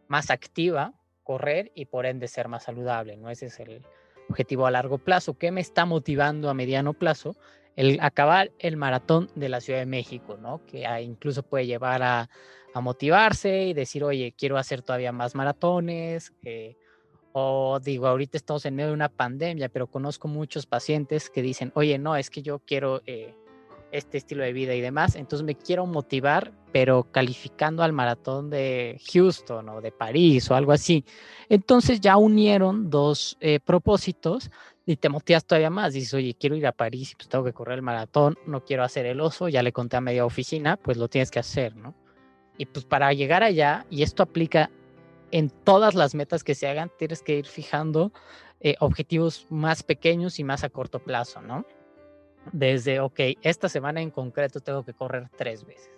más 0.08 0.30
activa, 0.30 0.94
correr 1.24 1.72
y 1.76 1.86
por 1.86 2.06
ende 2.06 2.28
ser 2.28 2.48
más 2.48 2.64
saludable, 2.64 3.18
¿no? 3.18 3.30
Ese 3.30 3.48
es 3.48 3.60
el 3.60 3.86
objetivo 4.30 4.66
a 4.66 4.72
largo 4.72 4.98
plazo. 4.98 5.38
¿Qué 5.38 5.52
me 5.52 5.62
está 5.62 5.86
motivando 5.86 6.50
a 6.50 6.54
mediano 6.54 6.94
plazo? 6.94 7.36
El 7.80 7.98
acabar 8.02 8.52
el 8.60 8.76
maratón 8.76 9.30
de 9.36 9.48
la 9.48 9.62
Ciudad 9.62 9.80
de 9.80 9.86
México, 9.86 10.38
¿no? 10.38 10.60
Que 10.66 10.86
incluso 11.02 11.44
puede 11.44 11.66
llevar 11.66 12.04
a, 12.04 12.30
motivarse 12.76 13.68
y 13.68 13.74
decir, 13.74 14.04
oye, 14.04 14.34
quiero 14.38 14.58
hacer 14.58 14.82
todavía 14.82 15.14
más 15.14 15.34
maratones. 15.34 16.34
Eh, 16.44 16.76
o 17.32 17.80
digo, 17.82 18.08
ahorita 18.08 18.36
estamos 18.36 18.66
en 18.66 18.76
medio 18.76 18.90
de 18.90 18.96
una 18.96 19.08
pandemia, 19.08 19.70
pero 19.70 19.88
conozco 19.88 20.28
muchos 20.28 20.66
pacientes 20.66 21.30
que 21.30 21.42
dicen, 21.42 21.72
oye, 21.74 21.98
no, 21.98 22.18
es 22.18 22.30
que 22.30 22.42
yo 22.42 22.60
quiero 22.60 23.02
eh, 23.06 23.34
este 23.94 24.18
estilo 24.18 24.44
de 24.44 24.52
vida 24.52 24.76
y 24.76 24.82
demás. 24.82 25.16
Entonces 25.16 25.46
me 25.46 25.56
quiero 25.56 25.86
motivar, 25.86 26.52
pero 26.74 27.08
calificando 27.12 27.84
al 27.84 27.94
maratón 27.94 28.50
de 28.50 29.00
Houston 29.14 29.70
o 29.70 29.80
de 29.80 29.94
París 29.94 30.52
o 30.52 30.56
algo 30.56 30.74
así. 30.74 31.06
Entonces 31.48 32.02
ya 32.02 32.18
unieron 32.18 32.90
dos 32.90 33.38
eh, 33.40 33.60
propósitos 33.60 34.52
y 34.90 34.98
te 34.98 35.08
motivas 35.08 35.46
todavía 35.46 35.70
más. 35.70 35.94
Dices, 35.94 36.16
oye, 36.16 36.34
quiero 36.34 36.56
ir 36.56 36.66
a 36.66 36.72
París, 36.72 37.14
pues 37.16 37.30
tengo 37.30 37.46
que 37.46 37.54
correr 37.54 37.76
el 37.76 37.84
maratón, 37.84 38.40
no 38.48 38.66
quiero 38.66 38.84
hacer 38.84 39.06
el 39.06 39.22
oso, 39.22 39.48
ya 39.48 39.62
le 39.62 39.72
conté 39.72 39.98
a 39.98 40.02
media 40.02 40.26
oficina, 40.26 40.78
pues 40.78 40.98
lo 40.98 41.08
tienes 41.08 41.30
que 41.30 41.38
hacer, 41.38 41.76
¿no? 41.76 41.94
Y 42.58 42.66
pues 42.66 42.86
para 42.86 43.14
llegar 43.14 43.44
allá, 43.44 43.86
y 43.92 44.02
esto 44.02 44.24
aplica 44.24 44.72
en 45.30 45.52
todas 45.52 45.94
las 45.94 46.16
metas 46.16 46.44
que 46.44 46.56
se 46.56 46.68
hagan, 46.68 46.92
tienes 46.98 47.22
que 47.22 47.38
ir 47.38 47.46
fijando 47.46 48.12
eh, 48.62 48.78
objetivos 48.80 49.46
más 49.52 49.84
pequeños 49.84 50.40
y 50.40 50.44
más 50.44 50.64
a 50.64 50.70
corto 50.70 50.98
plazo, 50.98 51.40
¿no? 51.44 51.68
desde, 52.52 53.00
ok, 53.00 53.20
esta 53.44 53.70
semana 53.70 54.02
en 54.02 54.10
concreto 54.10 54.60
tengo 54.60 54.84
que 54.84 54.96
correr 54.96 55.30
tres 55.38 55.66
veces. 55.66 55.92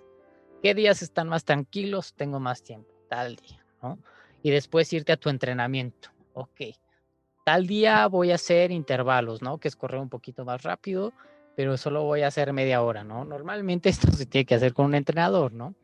¿Qué 0.62 0.76
días 0.76 1.02
están 1.02 1.30
más 1.30 1.46
tranquilos? 1.46 2.14
Tengo 2.14 2.42
más 2.42 2.62
tiempo, 2.62 2.92
tal 3.08 3.38
día, 3.38 3.66
¿no? 3.82 4.00
Y 4.44 4.52
después 4.52 4.92
irte 4.92 5.14
a 5.14 5.18
tu 5.18 5.30
entrenamiento, 5.30 6.10
ok. 6.34 6.62
Tal 7.44 7.66
día 7.68 8.08
voy 8.08 8.32
a 8.32 8.36
hacer 8.36 8.72
intervalos, 8.72 9.42
¿no? 9.42 9.58
Que 9.58 9.68
es 9.68 9.76
correr 9.76 10.00
un 10.00 10.10
poquito 10.10 10.46
más 10.46 10.64
rápido, 10.64 11.14
pero 11.56 11.78
solo 11.78 12.04
voy 12.04 12.22
a 12.22 12.28
hacer 12.28 12.54
media 12.54 12.82
hora, 12.82 13.04
¿no? 13.04 13.26
Normalmente 13.26 13.90
esto 13.90 14.12
se 14.12 14.26
tiene 14.26 14.46
que 14.46 14.56
hacer 14.56 14.74
con 14.74 14.86
un 14.88 14.96
entrenador, 14.96 15.54
¿no? 15.54 15.76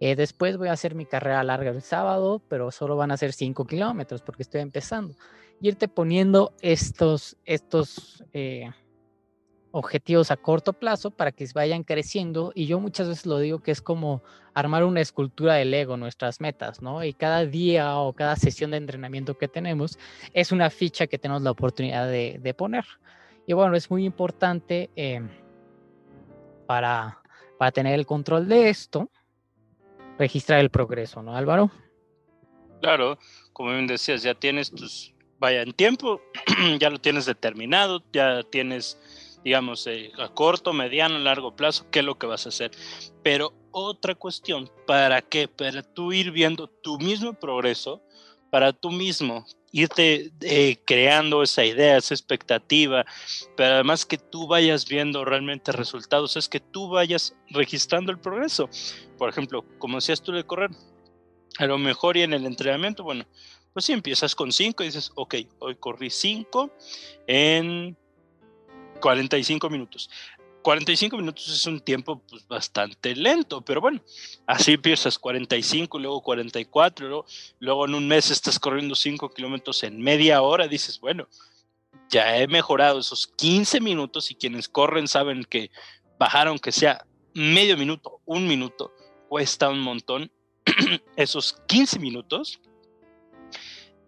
Eh, 0.00 0.16
después 0.16 0.56
voy 0.56 0.68
a 0.68 0.72
hacer 0.72 0.94
mi 0.94 1.06
carrera 1.06 1.42
larga 1.44 1.70
el 1.70 1.82
sábado, 1.82 2.42
pero 2.48 2.70
solo 2.70 2.96
van 2.96 3.10
a 3.10 3.16
ser 3.16 3.32
cinco 3.32 3.64
kilómetros 3.64 4.22
porque 4.22 4.42
estoy 4.42 4.60
empezando. 4.60 5.14
irte 5.60 5.88
poniendo 5.88 6.52
estos, 6.60 7.36
estos, 7.44 8.24
eh, 8.32 8.70
objetivos 9.76 10.30
a 10.30 10.36
corto 10.36 10.72
plazo 10.72 11.10
para 11.10 11.32
que 11.32 11.44
vayan 11.52 11.82
creciendo. 11.82 12.52
Y 12.54 12.66
yo 12.66 12.78
muchas 12.78 13.08
veces 13.08 13.26
lo 13.26 13.40
digo 13.40 13.58
que 13.58 13.72
es 13.72 13.82
como 13.82 14.22
armar 14.54 14.84
una 14.84 15.00
escultura 15.00 15.54
del 15.54 15.74
ego, 15.74 15.96
nuestras 15.96 16.40
metas, 16.40 16.80
¿no? 16.80 17.02
Y 17.02 17.12
cada 17.12 17.44
día 17.44 17.96
o 17.96 18.12
cada 18.12 18.36
sesión 18.36 18.70
de 18.70 18.76
entrenamiento 18.76 19.36
que 19.36 19.48
tenemos 19.48 19.98
es 20.32 20.52
una 20.52 20.70
ficha 20.70 21.08
que 21.08 21.18
tenemos 21.18 21.42
la 21.42 21.50
oportunidad 21.50 22.08
de, 22.08 22.54
poner. 22.56 22.84
Y 23.48 23.52
bueno, 23.52 23.74
es 23.74 23.90
muy 23.90 24.04
importante 24.04 24.90
eh, 24.94 25.20
para, 26.66 27.20
para 27.58 27.72
tener 27.72 27.94
el 27.94 28.06
control 28.06 28.46
de 28.46 28.68
esto, 28.68 29.10
registrar 30.20 30.60
el 30.60 30.70
progreso, 30.70 31.20
¿no, 31.20 31.36
Álvaro? 31.36 31.72
Claro, 32.80 33.18
como 33.52 33.72
bien 33.72 33.88
decías, 33.88 34.22
ya 34.22 34.34
tienes 34.36 34.70
tus, 34.70 35.12
vaya 35.40 35.62
en 35.62 35.72
tiempo, 35.72 36.20
ya 36.78 36.90
lo 36.90 36.98
tienes 36.98 37.26
determinado, 37.26 38.04
ya 38.12 38.44
tienes 38.44 39.00
digamos, 39.44 39.86
eh, 39.86 40.10
a 40.18 40.28
corto, 40.28 40.72
mediano, 40.72 41.18
largo 41.18 41.54
plazo, 41.54 41.86
qué 41.90 42.00
es 42.00 42.04
lo 42.04 42.18
que 42.18 42.26
vas 42.26 42.46
a 42.46 42.48
hacer. 42.48 42.70
Pero 43.22 43.52
otra 43.70 44.14
cuestión, 44.14 44.70
¿para 44.86 45.20
qué? 45.20 45.48
Para 45.48 45.82
tú 45.82 46.12
ir 46.12 46.30
viendo 46.30 46.68
tu 46.68 46.98
mismo 46.98 47.34
progreso, 47.34 48.02
para 48.50 48.72
tú 48.72 48.90
mismo 48.90 49.44
irte 49.72 50.30
eh, 50.40 50.78
creando 50.86 51.42
esa 51.42 51.64
idea, 51.64 51.96
esa 51.96 52.14
expectativa, 52.14 53.04
pero 53.56 53.74
además 53.74 54.06
que 54.06 54.16
tú 54.16 54.46
vayas 54.46 54.86
viendo 54.86 55.24
realmente 55.24 55.72
resultados, 55.72 56.36
es 56.36 56.48
que 56.48 56.60
tú 56.60 56.88
vayas 56.88 57.34
registrando 57.50 58.12
el 58.12 58.20
progreso. 58.20 58.70
Por 59.18 59.28
ejemplo, 59.28 59.64
como 59.78 59.96
decías 59.96 60.22
tú 60.22 60.30
de 60.30 60.44
correr, 60.44 60.70
a 61.58 61.66
lo 61.66 61.76
mejor 61.76 62.16
y 62.16 62.22
en 62.22 62.32
el 62.32 62.46
entrenamiento, 62.46 63.02
bueno, 63.02 63.26
pues 63.72 63.86
si 63.86 63.92
empiezas 63.92 64.36
con 64.36 64.52
5 64.52 64.84
y 64.84 64.86
dices, 64.86 65.10
ok, 65.16 65.34
hoy 65.58 65.74
corrí 65.74 66.08
5 66.08 66.72
en 67.26 67.98
45 69.04 69.68
minutos. 69.68 70.08
45 70.62 71.18
minutos 71.18 71.46
es 71.50 71.66
un 71.66 71.78
tiempo 71.78 72.22
pues, 72.26 72.48
bastante 72.48 73.14
lento, 73.14 73.60
pero 73.60 73.82
bueno, 73.82 74.02
así 74.46 74.72
empiezas 74.72 75.18
45, 75.18 75.98
luego 75.98 76.22
44, 76.22 77.06
luego, 77.06 77.26
luego 77.58 77.84
en 77.84 77.96
un 77.96 78.08
mes 78.08 78.30
estás 78.30 78.58
corriendo 78.58 78.94
5 78.94 79.28
kilómetros 79.34 79.82
en 79.82 80.00
media 80.00 80.40
hora, 80.40 80.68
dices, 80.68 80.98
bueno, 81.00 81.28
ya 82.08 82.38
he 82.38 82.46
mejorado 82.46 82.98
esos 82.98 83.26
15 83.26 83.82
minutos 83.82 84.30
y 84.30 84.36
quienes 84.36 84.70
corren 84.70 85.06
saben 85.06 85.44
que 85.44 85.70
bajar 86.18 86.48
aunque 86.48 86.72
sea 86.72 87.04
medio 87.34 87.76
minuto, 87.76 88.22
un 88.24 88.48
minuto, 88.48 88.90
cuesta 89.28 89.68
un 89.68 89.80
montón. 89.80 90.32
esos 91.16 91.60
15 91.66 91.98
minutos 91.98 92.58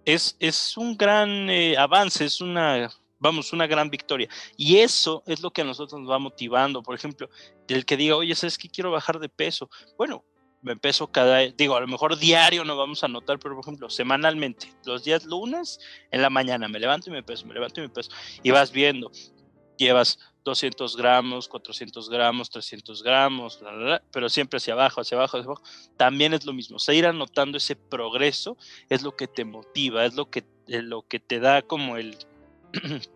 es, 0.07 0.39
es 0.41 0.75
un 0.79 0.97
gran 0.97 1.51
eh, 1.51 1.77
avance, 1.77 2.25
es 2.25 2.41
una 2.41 2.91
vamos, 3.27 3.53
una 3.53 3.67
gran 3.67 3.91
victoria. 3.91 4.29
Y 4.57 4.79
eso 4.79 5.23
es 5.27 5.41
lo 5.41 5.51
que 5.51 5.63
a 5.63 5.65
nosotros 5.65 6.01
nos 6.01 6.11
va 6.11 6.19
motivando. 6.19 6.83
Por 6.83 6.95
ejemplo, 6.95 7.29
el 7.69 7.85
que 7.85 7.97
diga, 7.97 8.17
oye, 8.17 8.35
¿sabes 8.35 8.59
qué? 8.59 8.69
Quiero 8.69 8.91
bajar 8.91 9.19
de 9.19 9.29
peso. 9.29 9.69
Bueno, 9.97 10.25
me 10.63 10.77
peso 10.77 11.07
cada, 11.07 11.41
digo, 11.41 11.77
a 11.77 11.81
lo 11.81 11.87
mejor 11.87 12.19
diario 12.19 12.65
no 12.65 12.77
vamos 12.77 13.05
a 13.05 13.09
notar, 13.09 13.39
pero 13.39 13.55
por 13.55 13.63
ejemplo, 13.63 13.89
semanalmente, 13.89 14.73
los 14.85 15.05
días 15.05 15.25
lunes, 15.25 15.79
en 16.11 16.23
la 16.23 16.31
mañana, 16.31 16.67
me 16.67 16.81
levanto 16.81 17.09
y 17.09 17.13
me 17.13 17.23
peso, 17.23 17.47
me 17.47 17.55
levanto 17.55 17.81
y 17.81 17.85
me 17.85 17.89
peso. 17.89 18.11
Y 18.43 18.51
vas 18.51 18.73
viendo, 18.73 19.11
llevas 19.77 20.19
200 20.45 20.97
gramos, 20.97 21.49
400 21.49 22.09
gramos, 22.09 22.51
300 22.51 23.03
gramos, 23.03 23.61
pero 24.13 24.29
siempre 24.29 24.59
hacia 24.59 24.75
abajo, 24.75 25.01
hacia 25.01 25.17
abajo, 25.17 25.37
hacia 25.37 25.47
abajo. 25.47 25.63
También 25.97 26.35
es 26.35 26.47
lo 26.47 26.53
mismo. 26.53 26.79
O 26.79 27.07
anotando 27.07 27.59
ese 27.59 27.77
progreso 27.77 28.57
es 28.89 29.03
lo 29.03 29.15
que 29.15 29.27
te 29.27 29.45
motiva, 29.45 30.05
es 30.05 30.15
lo 30.15 30.31
que, 30.31 30.45
lo 30.67 31.03
que 31.03 31.21
te 31.21 31.41
da 31.41 31.63
como 31.63 31.97
el, 31.97 32.17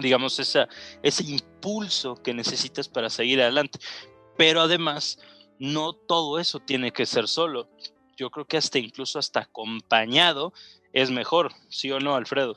digamos, 0.00 0.38
ese 0.38 1.24
impulso 1.24 2.14
que 2.16 2.34
necesitas 2.34 2.88
para 2.88 3.10
seguir 3.10 3.40
adelante. 3.40 3.78
Pero 4.36 4.60
además, 4.60 5.18
no 5.58 5.92
todo 5.92 6.38
eso 6.38 6.60
tiene 6.60 6.92
que 6.92 7.06
ser 7.06 7.28
solo. 7.28 7.68
Yo 8.16 8.30
creo 8.30 8.46
que 8.46 8.56
hasta 8.56 8.78
incluso 8.78 9.18
hasta 9.18 9.40
acompañado 9.40 10.52
es 10.92 11.10
mejor, 11.10 11.52
¿sí 11.68 11.90
o 11.90 12.00
no, 12.00 12.14
Alfredo? 12.14 12.54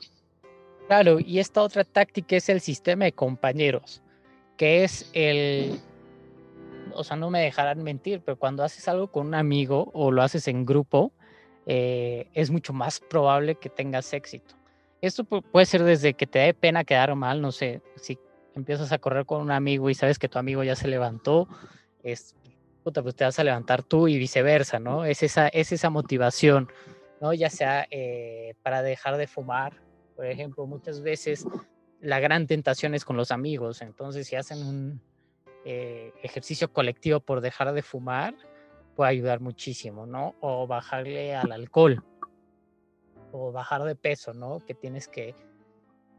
Claro, 0.88 1.20
y 1.20 1.38
esta 1.38 1.62
otra 1.62 1.84
táctica 1.84 2.36
es 2.36 2.48
el 2.48 2.60
sistema 2.60 3.04
de 3.04 3.12
compañeros, 3.12 4.02
que 4.56 4.84
es 4.84 5.08
el, 5.12 5.80
o 6.94 7.04
sea, 7.04 7.16
no 7.16 7.30
me 7.30 7.40
dejarán 7.40 7.82
mentir, 7.82 8.20
pero 8.24 8.38
cuando 8.38 8.64
haces 8.64 8.88
algo 8.88 9.08
con 9.08 9.28
un 9.28 9.34
amigo 9.34 9.90
o 9.94 10.10
lo 10.10 10.22
haces 10.22 10.48
en 10.48 10.66
grupo, 10.66 11.12
eh, 11.66 12.28
es 12.34 12.50
mucho 12.50 12.72
más 12.72 13.00
probable 13.00 13.54
que 13.54 13.68
tengas 13.68 14.12
éxito. 14.12 14.54
Esto 15.02 15.24
puede 15.24 15.66
ser 15.66 15.82
desde 15.82 16.14
que 16.14 16.28
te 16.28 16.38
dé 16.38 16.54
pena 16.54 16.84
quedar 16.84 17.12
mal, 17.16 17.42
no 17.42 17.50
sé, 17.50 17.82
si 17.96 18.20
empiezas 18.54 18.92
a 18.92 18.98
correr 18.98 19.26
con 19.26 19.40
un 19.40 19.50
amigo 19.50 19.90
y 19.90 19.94
sabes 19.94 20.16
que 20.16 20.28
tu 20.28 20.38
amigo 20.38 20.62
ya 20.62 20.76
se 20.76 20.86
levantó, 20.86 21.48
es, 22.04 22.36
puta, 22.84 23.02
pues 23.02 23.16
te 23.16 23.24
vas 23.24 23.36
a 23.40 23.42
levantar 23.42 23.82
tú 23.82 24.06
y 24.06 24.16
viceversa, 24.16 24.78
¿no? 24.78 25.04
Es 25.04 25.24
esa, 25.24 25.48
es 25.48 25.72
esa 25.72 25.90
motivación, 25.90 26.70
¿no? 27.20 27.34
Ya 27.34 27.50
sea 27.50 27.84
eh, 27.90 28.54
para 28.62 28.84
dejar 28.84 29.16
de 29.16 29.26
fumar, 29.26 29.72
por 30.14 30.26
ejemplo, 30.26 30.66
muchas 30.66 31.02
veces 31.02 31.48
la 32.00 32.20
gran 32.20 32.46
tentación 32.46 32.94
es 32.94 33.04
con 33.04 33.16
los 33.16 33.32
amigos, 33.32 33.82
entonces 33.82 34.28
si 34.28 34.36
hacen 34.36 34.64
un 34.64 35.00
eh, 35.64 36.12
ejercicio 36.22 36.72
colectivo 36.72 37.18
por 37.18 37.40
dejar 37.40 37.72
de 37.72 37.82
fumar, 37.82 38.36
puede 38.94 39.10
ayudar 39.10 39.40
muchísimo, 39.40 40.06
¿no? 40.06 40.36
O 40.40 40.68
bajarle 40.68 41.34
al 41.34 41.50
alcohol 41.50 42.04
o 43.32 43.52
bajar 43.52 43.82
de 43.84 43.96
peso, 43.96 44.32
¿no? 44.34 44.60
Que 44.60 44.74
tienes 44.74 45.08
que, 45.08 45.34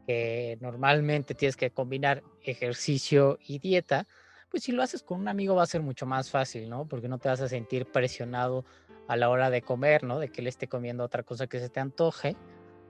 que 0.06 0.58
normalmente 0.60 1.34
tienes 1.34 1.56
que 1.56 1.70
combinar 1.70 2.22
ejercicio 2.42 3.38
y 3.46 3.58
dieta, 3.58 4.06
pues 4.50 4.62
si 4.62 4.72
lo 4.72 4.82
haces 4.82 5.02
con 5.02 5.20
un 5.20 5.28
amigo 5.28 5.54
va 5.54 5.64
a 5.64 5.66
ser 5.66 5.82
mucho 5.82 6.06
más 6.06 6.30
fácil, 6.30 6.68
¿no? 6.68 6.86
Porque 6.86 7.08
no 7.08 7.18
te 7.18 7.28
vas 7.28 7.40
a 7.40 7.48
sentir 7.48 7.86
presionado 7.86 8.64
a 9.08 9.16
la 9.16 9.28
hora 9.28 9.50
de 9.50 9.62
comer, 9.62 10.04
¿no? 10.04 10.18
De 10.18 10.28
que 10.28 10.40
él 10.40 10.46
esté 10.46 10.68
comiendo 10.68 11.04
otra 11.04 11.22
cosa 11.22 11.46
que 11.46 11.58
se 11.58 11.68
te 11.68 11.80
antoje, 11.80 12.36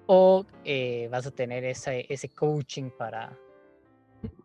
o 0.06 0.44
eh, 0.64 1.08
vas 1.10 1.26
a 1.26 1.30
tener 1.30 1.64
ese, 1.64 2.06
ese 2.08 2.28
coaching 2.28 2.90
para, 2.90 3.38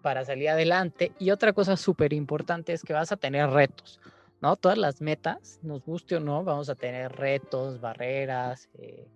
para 0.02 0.24
salir 0.24 0.50
adelante. 0.50 1.12
Y 1.20 1.32
otra 1.32 1.54
cosa 1.54 1.76
súper 1.76 2.14
importante 2.14 2.74
es 2.74 2.84
que 2.84 2.94
vas 2.94 3.12
a 3.12 3.18
tener 3.18 3.50
retos, 3.50 4.00
¿no? 4.42 4.56
Todas 4.56 4.78
las 4.78 5.02
metas, 5.02 5.60
nos 5.62 5.84
guste 5.84 6.16
o 6.16 6.20
no, 6.20 6.44
vamos 6.44 6.70
a 6.70 6.76
tener 6.76 7.12
retos, 7.12 7.82
barreras, 7.82 8.70
eh, 8.76 9.08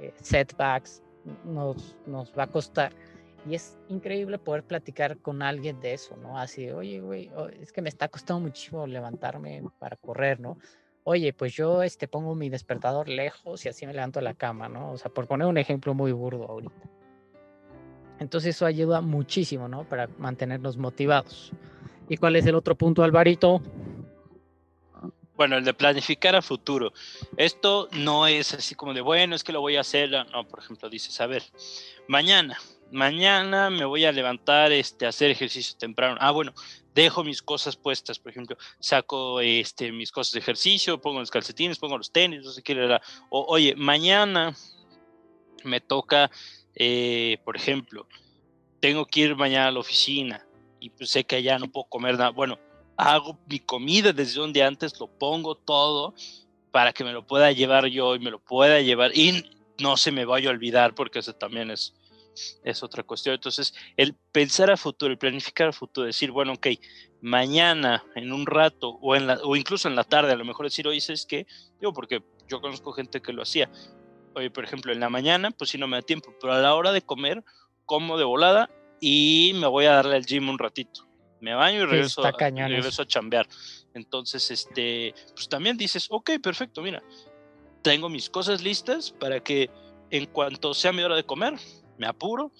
eh, 0.00 0.12
setbacks, 0.20 1.02
nos, 1.44 1.96
nos 2.06 2.32
va 2.36 2.44
a 2.44 2.46
costar. 2.46 2.92
Y 3.48 3.54
es 3.54 3.78
increíble 3.88 4.38
poder 4.38 4.64
platicar 4.64 5.18
con 5.18 5.42
alguien 5.42 5.80
de 5.80 5.94
eso, 5.94 6.16
¿no? 6.16 6.38
Así, 6.38 6.70
oye, 6.70 7.00
güey, 7.00 7.30
es 7.60 7.72
que 7.72 7.80
me 7.80 7.88
está 7.88 8.08
costando 8.08 8.40
muchísimo 8.40 8.86
levantarme 8.86 9.62
para 9.78 9.96
correr, 9.96 10.40
¿no? 10.40 10.58
Oye, 11.04 11.32
pues 11.32 11.54
yo 11.54 11.82
este, 11.82 12.08
pongo 12.08 12.34
mi 12.34 12.50
despertador 12.50 13.08
lejos 13.08 13.64
y 13.64 13.68
así 13.68 13.86
me 13.86 13.94
levanto 13.94 14.18
de 14.18 14.24
la 14.24 14.34
cama, 14.34 14.68
¿no? 14.68 14.92
O 14.92 14.98
sea, 14.98 15.10
por 15.10 15.26
poner 15.26 15.46
un 15.46 15.56
ejemplo 15.56 15.94
muy 15.94 16.12
burdo 16.12 16.44
ahorita. 16.44 16.90
Entonces 18.18 18.56
eso 18.56 18.66
ayuda 18.66 19.00
muchísimo, 19.00 19.68
¿no? 19.68 19.84
Para 19.84 20.08
mantenernos 20.18 20.76
motivados. 20.76 21.52
¿Y 22.08 22.16
cuál 22.16 22.36
es 22.36 22.46
el 22.46 22.54
otro 22.54 22.74
punto, 22.74 23.02
Alvarito? 23.02 23.62
Bueno, 25.38 25.56
el 25.56 25.64
de 25.64 25.72
planificar 25.72 26.34
a 26.36 26.42
futuro. 26.42 26.92
Esto 27.36 27.88
no 27.92 28.26
es 28.26 28.52
así 28.52 28.74
como 28.74 28.92
de, 28.92 29.00
bueno, 29.00 29.36
es 29.36 29.44
que 29.44 29.52
lo 29.52 29.60
voy 29.60 29.76
a 29.76 29.80
hacer. 29.80 30.10
No, 30.10 30.46
por 30.48 30.58
ejemplo, 30.58 30.90
dices, 30.90 31.18
a 31.20 31.26
ver, 31.26 31.44
mañana, 32.08 32.58
mañana 32.90 33.70
me 33.70 33.84
voy 33.84 34.04
a 34.04 34.12
levantar 34.12 34.72
este, 34.72 35.06
hacer 35.06 35.30
ejercicio 35.30 35.78
temprano. 35.78 36.18
Ah, 36.20 36.32
bueno, 36.32 36.52
dejo 36.92 37.22
mis 37.22 37.40
cosas 37.40 37.76
puestas, 37.76 38.18
por 38.18 38.32
ejemplo, 38.32 38.58
saco 38.80 39.40
este, 39.40 39.92
mis 39.92 40.10
cosas 40.10 40.32
de 40.32 40.40
ejercicio, 40.40 41.00
pongo 41.00 41.20
los 41.20 41.30
calcetines, 41.30 41.78
pongo 41.78 41.96
los 41.96 42.10
tenis, 42.10 42.42
no 42.42 42.50
sé 42.50 42.62
qué. 42.62 42.98
O, 43.30 43.46
oye, 43.48 43.74
mañana 43.76 44.54
me 45.62 45.80
toca 45.80 46.30
eh, 46.80 47.38
por 47.44 47.56
ejemplo, 47.56 48.06
tengo 48.80 49.06
que 49.06 49.20
ir 49.20 49.36
mañana 49.36 49.68
a 49.68 49.72
la 49.72 49.80
oficina 49.80 50.46
y 50.78 50.90
pues 50.90 51.10
sé 51.10 51.24
que 51.24 51.36
allá 51.36 51.58
no 51.58 51.70
puedo 51.70 51.88
comer 51.88 52.16
nada. 52.16 52.30
Bueno, 52.30 52.58
hago 52.98 53.38
mi 53.48 53.60
comida 53.60 54.12
desde 54.12 54.40
un 54.40 54.52
día 54.52 54.66
antes, 54.66 54.98
lo 54.98 55.06
pongo 55.06 55.54
todo 55.54 56.14
para 56.72 56.92
que 56.92 57.04
me 57.04 57.12
lo 57.12 57.26
pueda 57.26 57.52
llevar 57.52 57.86
yo 57.86 58.16
y 58.16 58.18
me 58.18 58.30
lo 58.30 58.40
pueda 58.40 58.80
llevar 58.80 59.16
y 59.16 59.44
no 59.78 59.96
se 59.96 60.10
me 60.10 60.24
vaya 60.24 60.48
a 60.48 60.52
olvidar 60.52 60.94
porque 60.94 61.20
eso 61.20 61.32
también 61.32 61.70
es, 61.70 61.94
es 62.64 62.82
otra 62.82 63.04
cuestión. 63.04 63.36
Entonces, 63.36 63.72
el 63.96 64.14
pensar 64.14 64.70
a 64.70 64.76
futuro, 64.76 65.12
el 65.12 65.18
planificar 65.18 65.68
a 65.68 65.72
futuro, 65.72 66.06
decir, 66.06 66.32
bueno, 66.32 66.54
ok, 66.54 66.66
mañana, 67.20 68.04
en 68.16 68.32
un 68.32 68.46
rato, 68.46 68.98
o, 69.00 69.14
en 69.14 69.28
la, 69.28 69.38
o 69.44 69.54
incluso 69.54 69.86
en 69.86 69.94
la 69.94 70.04
tarde, 70.04 70.32
a 70.32 70.36
lo 70.36 70.44
mejor 70.44 70.66
decir, 70.66 70.88
oye, 70.88 71.00
¿sabes 71.00 71.24
qué? 71.24 71.46
Digo, 71.80 71.92
porque 71.92 72.22
yo 72.48 72.60
conozco 72.60 72.92
gente 72.92 73.22
que 73.22 73.32
lo 73.32 73.42
hacía. 73.42 73.70
Oye, 74.34 74.50
por 74.50 74.64
ejemplo, 74.64 74.92
en 74.92 74.98
la 74.98 75.08
mañana, 75.08 75.52
pues 75.52 75.70
si 75.70 75.78
no 75.78 75.86
me 75.86 75.98
da 75.98 76.02
tiempo, 76.02 76.34
pero 76.40 76.52
a 76.52 76.58
la 76.58 76.74
hora 76.74 76.90
de 76.90 77.02
comer, 77.02 77.44
como 77.86 78.18
de 78.18 78.24
volada 78.24 78.70
y 79.00 79.52
me 79.54 79.68
voy 79.68 79.84
a 79.84 79.92
darle 79.92 80.16
al 80.16 80.26
gym 80.26 80.48
un 80.48 80.58
ratito. 80.58 81.07
Me 81.40 81.54
baño 81.54 81.82
y 81.82 81.86
regreso, 81.86 82.24
a, 82.24 82.32
regreso 82.32 83.02
a 83.02 83.06
chambear. 83.06 83.46
Entonces, 83.94 84.50
este, 84.50 85.14
pues 85.34 85.48
también 85.48 85.76
dices, 85.76 86.06
ok, 86.10 86.32
perfecto, 86.42 86.82
mira, 86.82 87.02
tengo 87.82 88.08
mis 88.08 88.28
cosas 88.28 88.62
listas 88.62 89.10
para 89.10 89.40
que 89.40 89.70
en 90.10 90.26
cuanto 90.26 90.74
sea 90.74 90.92
mi 90.92 91.02
hora 91.02 91.16
de 91.16 91.24
comer, 91.24 91.54
me 91.96 92.06
apuro, 92.06 92.52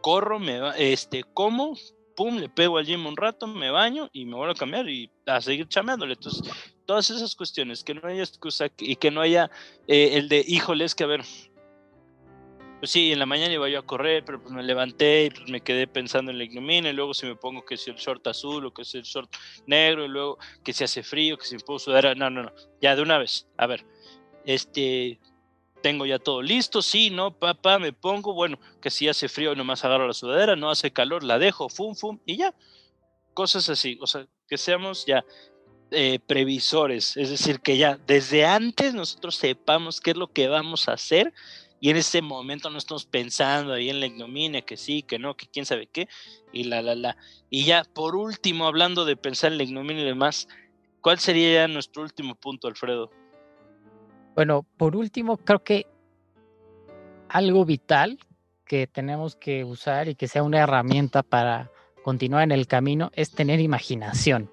corro, 0.00 0.38
me 0.38 0.60
este, 0.76 1.24
como, 1.24 1.76
pum, 2.14 2.38
le 2.38 2.48
pego 2.48 2.78
al 2.78 2.86
gym 2.86 3.06
un 3.06 3.16
rato, 3.16 3.46
me 3.46 3.70
baño 3.70 4.08
y 4.12 4.24
me 4.24 4.36
vuelvo 4.36 4.52
a 4.52 4.56
cambiar 4.56 4.88
y 4.88 5.10
a 5.26 5.40
seguir 5.40 5.68
chameándole. 5.68 6.14
Entonces, 6.14 6.42
todas 6.86 7.10
esas 7.10 7.34
cuestiones, 7.34 7.84
que 7.84 7.94
no 7.94 8.08
haya 8.08 8.22
excusa 8.22 8.68
y 8.78 8.96
que 8.96 9.10
no 9.10 9.20
haya 9.20 9.50
eh, 9.86 10.10
el 10.14 10.28
de, 10.28 10.44
híjoles, 10.46 10.94
que 10.94 11.04
a 11.04 11.08
ver, 11.08 11.22
pues 12.86 12.92
sí, 12.92 13.10
en 13.10 13.18
la 13.18 13.26
mañana 13.26 13.52
iba 13.52 13.68
yo 13.68 13.80
a 13.80 13.82
correr, 13.82 14.24
pero 14.24 14.40
pues 14.40 14.54
me 14.54 14.62
levanté 14.62 15.24
y 15.24 15.30
pues 15.30 15.50
me 15.50 15.60
quedé 15.60 15.88
pensando 15.88 16.30
en 16.30 16.38
la 16.38 16.44
ignominia, 16.44 16.92
y 16.92 16.94
luego 16.94 17.14
si 17.14 17.26
me 17.26 17.34
pongo 17.34 17.64
que 17.64 17.76
si 17.76 17.90
el 17.90 17.96
short 17.96 18.24
azul 18.28 18.64
o 18.64 18.72
que 18.72 18.84
si 18.84 18.98
el 18.98 19.02
short 19.02 19.28
negro, 19.66 20.04
y 20.04 20.08
luego 20.08 20.38
que 20.62 20.72
si 20.72 20.84
hace 20.84 21.02
frío, 21.02 21.36
que 21.36 21.44
si 21.44 21.56
me 21.56 21.62
puedo 21.62 21.80
sudar, 21.80 22.16
no, 22.16 22.30
no, 22.30 22.44
no, 22.44 22.52
ya 22.80 22.94
de 22.94 23.02
una 23.02 23.18
vez, 23.18 23.48
a 23.56 23.66
ver, 23.66 23.84
este, 24.44 25.18
tengo 25.82 26.06
ya 26.06 26.20
todo 26.20 26.40
listo, 26.42 26.80
sí, 26.80 27.10
no, 27.10 27.36
papá, 27.36 27.80
me 27.80 27.92
pongo, 27.92 28.34
bueno, 28.34 28.56
que 28.80 28.90
si 28.90 29.08
hace 29.08 29.28
frío 29.28 29.56
nomás 29.56 29.84
agarro 29.84 30.06
la 30.06 30.14
sudadera, 30.14 30.54
no 30.54 30.70
hace 30.70 30.92
calor, 30.92 31.24
la 31.24 31.40
dejo, 31.40 31.68
fum, 31.68 31.96
fum, 31.96 32.20
y 32.24 32.36
ya, 32.36 32.54
cosas 33.34 33.68
así, 33.68 33.98
o 34.00 34.06
sea, 34.06 34.28
que 34.46 34.58
seamos 34.58 35.06
ya 35.06 35.24
eh, 35.90 36.20
previsores, 36.24 37.16
es 37.16 37.30
decir, 37.30 37.58
que 37.58 37.78
ya 37.78 37.98
desde 38.06 38.44
antes 38.44 38.94
nosotros 38.94 39.34
sepamos 39.34 40.00
qué 40.00 40.12
es 40.12 40.16
lo 40.16 40.28
que 40.28 40.46
vamos 40.46 40.88
a 40.88 40.92
hacer 40.92 41.34
y 41.80 41.90
en 41.90 41.96
ese 41.96 42.22
momento 42.22 42.70
no 42.70 42.78
estamos 42.78 43.04
pensando 43.04 43.72
ahí 43.72 43.90
en 43.90 44.00
la 44.00 44.06
ignominia, 44.06 44.62
que 44.62 44.76
sí, 44.76 45.02
que 45.02 45.18
no, 45.18 45.36
que 45.36 45.46
quién 45.46 45.66
sabe 45.66 45.86
qué, 45.86 46.08
y 46.52 46.64
la, 46.64 46.82
la, 46.82 46.94
la. 46.94 47.16
Y 47.50 47.64
ya, 47.64 47.84
por 47.84 48.16
último, 48.16 48.66
hablando 48.66 49.04
de 49.04 49.16
pensar 49.16 49.52
en 49.52 49.58
la 49.58 49.64
ignominia 49.64 50.02
y 50.02 50.06
demás, 50.06 50.48
¿cuál 51.00 51.18
sería 51.18 51.52
ya 51.52 51.68
nuestro 51.68 52.02
último 52.02 52.34
punto, 52.34 52.68
Alfredo? 52.68 53.10
Bueno, 54.34 54.66
por 54.76 54.96
último, 54.96 55.36
creo 55.36 55.62
que 55.62 55.86
algo 57.28 57.64
vital 57.64 58.18
que 58.64 58.86
tenemos 58.86 59.36
que 59.36 59.64
usar 59.64 60.08
y 60.08 60.14
que 60.14 60.28
sea 60.28 60.42
una 60.42 60.60
herramienta 60.60 61.22
para 61.22 61.70
continuar 62.02 62.42
en 62.42 62.52
el 62.52 62.66
camino 62.66 63.10
es 63.14 63.30
tener 63.30 63.60
imaginación. 63.60 64.50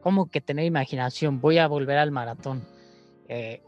¿Cómo 0.00 0.30
que 0.30 0.40
tener 0.40 0.64
imaginación? 0.64 1.40
Voy 1.40 1.58
a 1.58 1.66
volver 1.66 1.98
al 1.98 2.12
maratón. 2.12 2.66
Eh, 3.28 3.62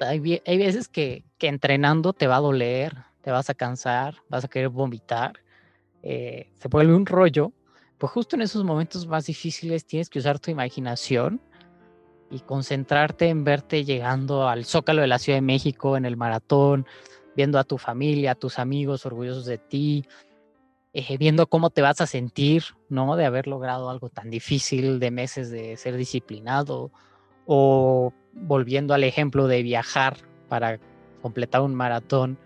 hay, 0.00 0.58
veces 0.58 0.88
que, 0.88 1.24
entrenando 1.40 2.12
te 2.12 2.26
va 2.26 2.36
a 2.36 2.40
doler, 2.40 2.94
te 3.22 3.30
vas 3.30 3.50
a 3.50 3.54
cansar, 3.54 4.16
vas 4.28 4.44
a 4.44 4.48
querer 4.48 4.68
vomitar, 4.68 5.34
eh, 6.02 6.50
se 6.54 6.68
vuelve 6.68 6.94
un 6.94 7.06
rollo. 7.06 7.52
Pues 7.98 8.12
justo 8.12 8.36
en 8.36 8.42
esos 8.42 8.64
momentos 8.64 9.06
más 9.06 9.26
difíciles 9.26 9.84
tienes 9.84 10.08
que 10.08 10.20
usar 10.20 10.38
tu 10.38 10.50
imaginación 10.50 11.40
y 12.30 12.40
concentrarte 12.40 13.28
en 13.28 13.44
verte 13.44 13.84
llegando 13.84 14.48
al 14.48 14.64
zócalo 14.64 15.02
de 15.02 15.08
la 15.08 15.18
Ciudad 15.18 15.38
de 15.38 15.42
México 15.42 15.96
en 15.96 16.04
el 16.04 16.16
maratón, 16.16 16.86
viendo 17.34 17.58
a 17.58 17.64
tu 17.64 17.78
familia, 17.78 18.32
a 18.32 18.34
tus 18.34 18.58
amigos 18.58 19.04
orgullosos 19.06 19.46
de 19.46 19.58
ti, 19.58 20.04
eh, 20.92 21.16
viendo 21.18 21.46
cómo 21.48 21.70
te 21.70 21.82
vas 21.82 22.00
a 22.00 22.06
sentir, 22.06 22.64
¿no? 22.88 23.16
De 23.16 23.24
haber 23.24 23.46
logrado 23.46 23.90
algo 23.90 24.08
tan 24.10 24.30
difícil, 24.30 25.00
de 25.00 25.10
meses 25.10 25.50
de 25.50 25.76
ser 25.76 25.96
disciplinado, 25.96 26.90
o 27.46 28.12
volviendo 28.42 28.94
al 28.94 29.04
ejemplo 29.04 29.46
de 29.46 29.62
viajar 29.62 30.16
para 30.48 30.78
completar 31.22 31.62
un 31.62 31.74
maratón, 31.74 32.38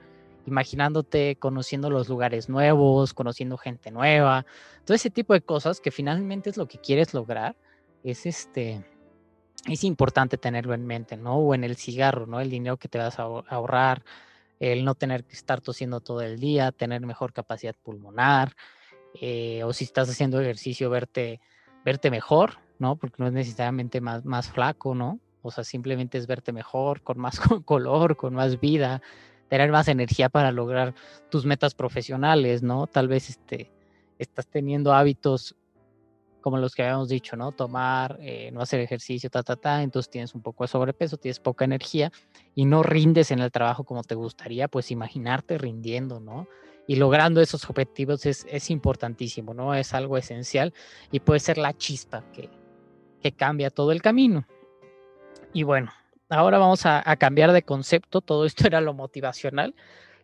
imaginándote 0.46 1.36
conociendo 1.36 1.90
los 1.90 2.08
lugares 2.08 2.48
nuevos, 2.48 3.14
conociendo 3.14 3.56
gente 3.56 3.90
nueva, 3.90 4.46
todo 4.84 4.94
ese 4.94 5.10
tipo 5.10 5.34
de 5.34 5.42
cosas 5.42 5.80
que 5.80 5.90
finalmente 5.90 6.50
es 6.50 6.56
lo 6.56 6.66
que 6.66 6.78
quieres 6.78 7.14
lograr, 7.14 7.56
es 8.02 8.26
este 8.26 8.84
es 9.68 9.84
importante 9.84 10.38
tenerlo 10.38 10.74
en 10.74 10.86
mente, 10.86 11.16
¿no? 11.16 11.36
O 11.36 11.54
en 11.54 11.62
el 11.62 11.76
cigarro, 11.76 12.26
¿no? 12.26 12.40
El 12.40 12.50
dinero 12.50 12.76
que 12.76 12.88
te 12.88 12.98
vas 12.98 13.18
a 13.20 13.22
ahorrar, 13.22 14.02
el 14.58 14.84
no 14.84 14.94
tener 14.94 15.24
que 15.24 15.34
estar 15.34 15.60
tosiendo 15.60 16.00
todo 16.00 16.20
el 16.22 16.40
día, 16.40 16.72
tener 16.72 17.00
mejor 17.02 17.32
capacidad 17.32 17.74
pulmonar, 17.82 18.54
eh, 19.20 19.62
o 19.64 19.72
si 19.72 19.84
estás 19.84 20.08
haciendo 20.08 20.40
ejercicio, 20.40 20.90
verte, 20.90 21.40
verte 21.84 22.10
mejor, 22.10 22.58
¿no? 22.78 22.96
Porque 22.96 23.16
no 23.18 23.28
es 23.28 23.32
necesariamente 23.32 24.00
más, 24.00 24.24
más 24.24 24.50
flaco, 24.50 24.94
¿no? 24.94 25.20
O 25.42 25.50
sea, 25.50 25.64
simplemente 25.64 26.18
es 26.18 26.26
verte 26.26 26.52
mejor, 26.52 27.02
con 27.02 27.18
más 27.18 27.40
color, 27.64 28.16
con 28.16 28.34
más 28.34 28.60
vida, 28.60 29.02
tener 29.48 29.70
más 29.70 29.88
energía 29.88 30.28
para 30.28 30.50
lograr 30.52 30.94
tus 31.30 31.44
metas 31.44 31.74
profesionales, 31.74 32.62
¿no? 32.62 32.86
Tal 32.86 33.08
vez 33.08 33.28
este, 33.28 33.70
estás 34.18 34.46
teniendo 34.46 34.94
hábitos 34.94 35.56
como 36.42 36.58
los 36.58 36.74
que 36.74 36.82
habíamos 36.82 37.08
dicho, 37.08 37.36
¿no? 37.36 37.52
Tomar, 37.52 38.18
eh, 38.20 38.50
no 38.52 38.60
hacer 38.60 38.80
ejercicio, 38.80 39.30
ta, 39.30 39.42
ta, 39.42 39.56
ta, 39.56 39.82
entonces 39.82 40.10
tienes 40.10 40.34
un 40.34 40.42
poco 40.42 40.64
de 40.64 40.68
sobrepeso, 40.68 41.16
tienes 41.16 41.40
poca 41.40 41.64
energía 41.64 42.12
y 42.54 42.66
no 42.66 42.82
rindes 42.82 43.30
en 43.30 43.38
el 43.38 43.50
trabajo 43.50 43.84
como 43.84 44.02
te 44.02 44.14
gustaría, 44.14 44.68
pues 44.68 44.90
imaginarte 44.90 45.56
rindiendo, 45.56 46.20
¿no? 46.20 46.48
Y 46.86 46.96
logrando 46.96 47.40
esos 47.40 47.68
objetivos 47.70 48.26
es, 48.26 48.44
es 48.50 48.70
importantísimo, 48.70 49.54
¿no? 49.54 49.74
Es 49.74 49.94
algo 49.94 50.18
esencial 50.18 50.74
y 51.10 51.20
puede 51.20 51.40
ser 51.40 51.56
la 51.56 51.72
chispa 51.72 52.24
que, 52.32 52.50
que 53.22 53.32
cambia 53.32 53.70
todo 53.70 53.92
el 53.92 54.02
camino. 54.02 54.46
Y 55.52 55.64
bueno, 55.64 55.92
ahora 56.30 56.58
vamos 56.58 56.86
a, 56.86 57.02
cambiar 57.16 57.52
de 57.52 57.62
concepto, 57.62 58.20
todo 58.20 58.46
esto 58.46 58.66
era 58.66 58.80
lo 58.80 58.94
motivacional, 58.94 59.74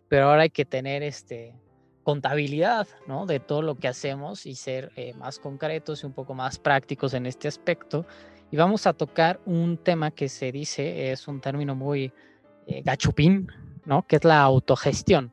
pero 0.08 0.30
ahora 0.30 0.42
hay 0.42 0.50
que 0.50 0.64
tener 0.64 1.02
este, 1.02 1.54
contabilidad 2.02 2.88
¿no? 3.06 3.26
de 3.26 3.40
todo 3.40 3.62
lo 3.62 3.74
que 3.74 3.88
hacemos 3.88 4.46
y 4.46 4.54
ser 4.54 4.90
eh, 4.96 5.12
más 5.14 5.38
concretos 5.38 6.02
y 6.02 6.06
un 6.06 6.12
poco 6.12 6.34
más 6.34 6.58
prácticos 6.58 7.12
en 7.14 7.26
este 7.26 7.48
aspecto. 7.48 8.06
Y 8.50 8.56
vamos 8.56 8.86
a 8.86 8.94
tocar 8.94 9.40
un 9.44 9.76
tema 9.76 10.10
que 10.10 10.30
se 10.30 10.50
dice, 10.50 11.12
es 11.12 11.28
un 11.28 11.42
término 11.42 11.74
muy 11.74 12.12
eh, 12.66 12.82
gachupín, 12.82 13.48
¿no? 13.84 14.06
que 14.06 14.16
es 14.16 14.24
la 14.24 14.40
autogestión, 14.40 15.32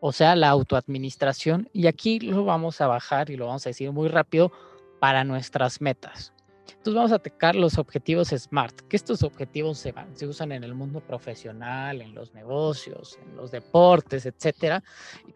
o 0.00 0.10
sea, 0.10 0.34
la 0.34 0.48
autoadministración. 0.48 1.68
Y 1.72 1.86
aquí 1.86 2.18
lo 2.18 2.44
vamos 2.44 2.80
a 2.80 2.88
bajar 2.88 3.30
y 3.30 3.36
lo 3.36 3.46
vamos 3.46 3.64
a 3.66 3.70
decir 3.70 3.92
muy 3.92 4.08
rápido 4.08 4.50
para 4.98 5.22
nuestras 5.22 5.80
metas. 5.80 6.32
Entonces 6.68 6.94
vamos 6.94 7.12
a 7.12 7.16
atacar 7.16 7.56
los 7.56 7.78
objetivos 7.78 8.28
SMART, 8.28 8.80
que 8.82 8.96
estos 8.96 9.22
objetivos 9.22 9.78
se, 9.78 9.94
se 10.14 10.26
usan 10.26 10.52
en 10.52 10.64
el 10.64 10.74
mundo 10.74 11.00
profesional, 11.00 12.02
en 12.02 12.14
los 12.14 12.34
negocios, 12.34 13.18
en 13.22 13.36
los 13.36 13.50
deportes, 13.50 14.26
etcétera, 14.26 14.82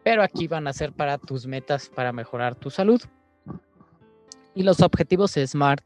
pero 0.03 0.23
aquí 0.23 0.47
van 0.47 0.67
a 0.67 0.73
ser 0.73 0.93
para 0.93 1.17
tus 1.17 1.45
metas 1.47 1.89
para 1.89 2.11
mejorar 2.11 2.55
tu 2.55 2.69
salud. 2.69 3.01
Y 4.55 4.63
los 4.63 4.81
objetivos 4.81 5.31
SMART 5.31 5.83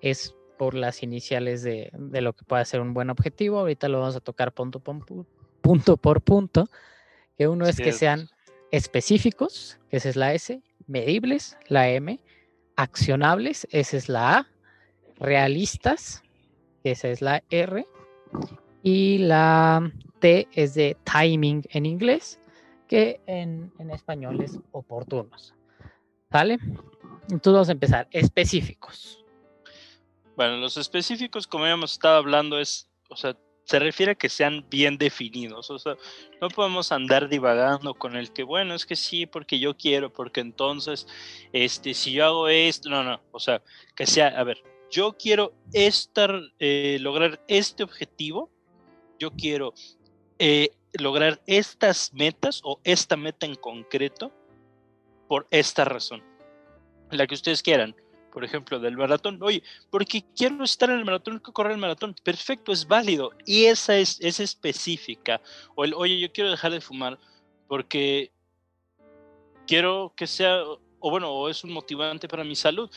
es 0.00 0.34
por 0.58 0.74
las 0.74 1.02
iniciales 1.02 1.62
de, 1.62 1.90
de 1.94 2.20
lo 2.20 2.34
que 2.34 2.44
puede 2.44 2.64
ser 2.66 2.82
un 2.82 2.92
buen 2.92 3.08
objetivo. 3.08 3.60
Ahorita 3.60 3.88
lo 3.88 4.00
vamos 4.00 4.16
a 4.16 4.20
tocar 4.20 4.52
punto, 4.52 4.78
punto 4.80 5.96
por 5.96 6.20
punto, 6.20 6.68
que 7.38 7.48
uno 7.48 7.66
es 7.66 7.78
que 7.78 7.92
sean 7.92 8.28
específicos, 8.70 9.78
que 9.88 9.96
esa 9.96 10.10
es 10.10 10.16
la 10.16 10.34
S, 10.34 10.62
medibles, 10.86 11.56
la 11.68 11.88
M, 11.88 12.20
accionables, 12.76 13.66
esa 13.70 13.96
es 13.96 14.10
la 14.10 14.36
A, 14.36 14.48
realistas, 15.20 16.22
esa 16.82 17.08
es 17.08 17.20
la 17.20 17.44
R, 17.50 17.86
y 18.82 19.18
la 19.18 19.92
T 20.18 20.48
es 20.52 20.74
de 20.74 20.96
timing 21.04 21.62
en 21.70 21.86
inglés, 21.86 22.40
que 22.88 23.20
en, 23.26 23.70
español 23.92 24.40
es 24.40 24.58
oportunos. 24.72 25.54
¿Sale? 26.32 26.58
Entonces 27.28 27.52
vamos 27.52 27.68
a 27.68 27.72
empezar. 27.72 28.08
Específicos. 28.10 29.24
Bueno, 30.36 30.56
los 30.56 30.76
específicos, 30.76 31.46
como 31.46 31.64
habíamos 31.64 31.92
estado 31.92 32.16
hablando, 32.16 32.58
es, 32.58 32.88
o 33.08 33.16
sea, 33.16 33.36
se 33.64 33.78
refiere 33.78 34.12
a 34.12 34.14
que 34.14 34.28
sean 34.28 34.64
bien 34.68 34.96
definidos. 34.98 35.70
O 35.70 35.78
sea, 35.78 35.96
no 36.40 36.48
podemos 36.48 36.90
andar 36.92 37.28
divagando 37.28 37.94
con 37.94 38.16
el 38.16 38.32
que, 38.32 38.42
bueno, 38.42 38.74
es 38.74 38.86
que 38.86 38.96
sí, 38.96 39.26
porque 39.26 39.60
yo 39.60 39.76
quiero, 39.76 40.12
porque 40.12 40.40
entonces, 40.40 41.06
este, 41.52 41.94
si 41.94 42.12
yo 42.12 42.24
hago 42.24 42.48
esto, 42.48 42.88
no, 42.88 43.04
no, 43.04 43.20
o 43.32 43.38
sea, 43.38 43.62
que 43.94 44.06
sea, 44.06 44.28
a 44.28 44.42
ver, 44.42 44.62
yo 44.90 45.16
quiero 45.16 45.52
estar, 45.72 46.40
eh, 46.58 46.98
lograr 47.00 47.42
este 47.48 47.82
objetivo, 47.82 48.50
yo 49.18 49.30
quiero 49.30 49.72
eh, 50.38 50.70
lograr 50.94 51.40
estas 51.46 52.12
metas 52.12 52.60
o 52.64 52.80
esta 52.84 53.16
meta 53.16 53.46
en 53.46 53.54
concreto 53.54 54.32
por 55.28 55.46
esta 55.50 55.84
razón, 55.84 56.22
la 57.10 57.26
que 57.26 57.34
ustedes 57.34 57.62
quieran. 57.62 57.94
Por 58.32 58.44
ejemplo, 58.44 58.78
del 58.78 58.96
maratón, 58.96 59.42
oye, 59.42 59.60
porque 59.90 60.24
quiero 60.36 60.62
estar 60.62 60.88
en 60.88 60.98
el 60.98 61.04
maratón, 61.04 61.40
que 61.40 61.50
correr 61.50 61.72
el 61.72 61.78
maratón, 61.78 62.14
perfecto, 62.22 62.70
es 62.70 62.86
válido. 62.86 63.32
Y 63.44 63.64
esa 63.64 63.96
es, 63.96 64.20
es 64.20 64.38
específica. 64.38 65.40
O 65.74 65.84
el, 65.84 65.94
oye, 65.94 66.20
yo 66.20 66.32
quiero 66.32 66.48
dejar 66.48 66.70
de 66.70 66.80
fumar 66.80 67.18
porque 67.66 68.30
quiero 69.66 70.12
que 70.16 70.28
sea, 70.28 70.62
o 70.62 71.10
bueno, 71.10 71.32
o 71.32 71.48
es 71.48 71.64
un 71.64 71.72
motivante 71.72 72.28
para 72.28 72.44
mi 72.44 72.54
salud 72.54 72.88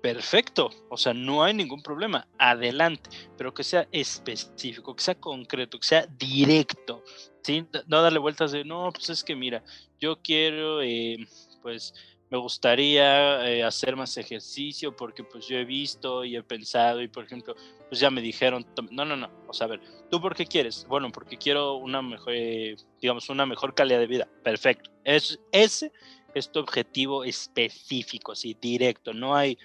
perfecto, 0.00 0.70
o 0.88 0.96
sea, 0.96 1.12
no 1.12 1.42
hay 1.42 1.54
ningún 1.54 1.82
problema, 1.82 2.26
adelante, 2.38 3.10
pero 3.36 3.52
que 3.52 3.64
sea 3.64 3.88
específico, 3.92 4.94
que 4.94 5.02
sea 5.02 5.14
concreto, 5.16 5.78
que 5.78 5.86
sea 5.86 6.06
directo, 6.06 7.02
¿sí? 7.42 7.66
No 7.86 8.02
darle 8.02 8.18
vueltas 8.18 8.52
de, 8.52 8.64
no, 8.64 8.90
pues 8.92 9.10
es 9.10 9.24
que 9.24 9.34
mira, 9.34 9.62
yo 10.00 10.20
quiero, 10.22 10.82
eh, 10.82 11.16
pues 11.62 11.94
me 12.30 12.38
gustaría 12.38 13.48
eh, 13.48 13.64
hacer 13.64 13.96
más 13.96 14.16
ejercicio 14.16 14.94
porque 14.94 15.24
pues 15.24 15.46
yo 15.46 15.56
he 15.56 15.64
visto 15.64 16.24
y 16.24 16.36
he 16.36 16.42
pensado 16.42 17.00
y 17.00 17.08
por 17.08 17.24
ejemplo, 17.24 17.54
pues 17.88 18.00
ya 18.00 18.10
me 18.10 18.20
dijeron, 18.20 18.66
no, 18.90 19.04
no, 19.04 19.16
no, 19.16 19.30
o 19.46 19.52
sea, 19.52 19.66
a 19.66 19.70
ver, 19.70 19.80
¿tú 20.10 20.20
por 20.20 20.34
qué 20.34 20.46
quieres? 20.46 20.86
Bueno, 20.88 21.10
porque 21.10 21.38
quiero 21.38 21.76
una 21.76 22.02
mejor, 22.02 22.34
eh, 22.34 22.76
digamos, 23.00 23.28
una 23.30 23.46
mejor 23.46 23.74
calidad 23.74 23.98
de 23.98 24.06
vida, 24.06 24.28
perfecto, 24.44 24.90
es, 25.04 25.40
ese 25.52 25.92
es 26.34 26.52
tu 26.52 26.60
objetivo 26.60 27.24
específico, 27.24 28.34
sí, 28.34 28.56
directo, 28.60 29.14
no 29.14 29.34
hay 29.34 29.58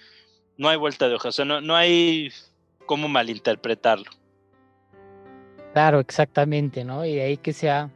no 0.56 0.68
hay 0.68 0.76
vuelta 0.76 1.08
de 1.08 1.14
hoja, 1.14 1.28
o 1.28 1.32
sea, 1.32 1.44
no, 1.44 1.60
no 1.60 1.74
hay 1.74 2.30
cómo 2.86 3.08
malinterpretarlo. 3.08 4.10
Claro, 5.72 5.98
exactamente, 5.98 6.84
¿no? 6.84 7.04
Y 7.04 7.16
de 7.16 7.22
ahí 7.22 7.36
que 7.36 7.52
sea 7.52 7.90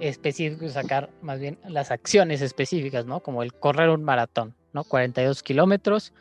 específico 0.00 0.68
sacar 0.68 1.10
más 1.22 1.40
bien 1.40 1.58
las 1.66 1.90
acciones 1.90 2.42
específicas, 2.42 3.06
¿no? 3.06 3.20
Como 3.20 3.42
el 3.42 3.54
correr 3.54 3.88
un 3.90 4.02
maratón, 4.02 4.54
¿no? 4.72 4.84
42 4.84 5.42
kilómetros 5.42 6.12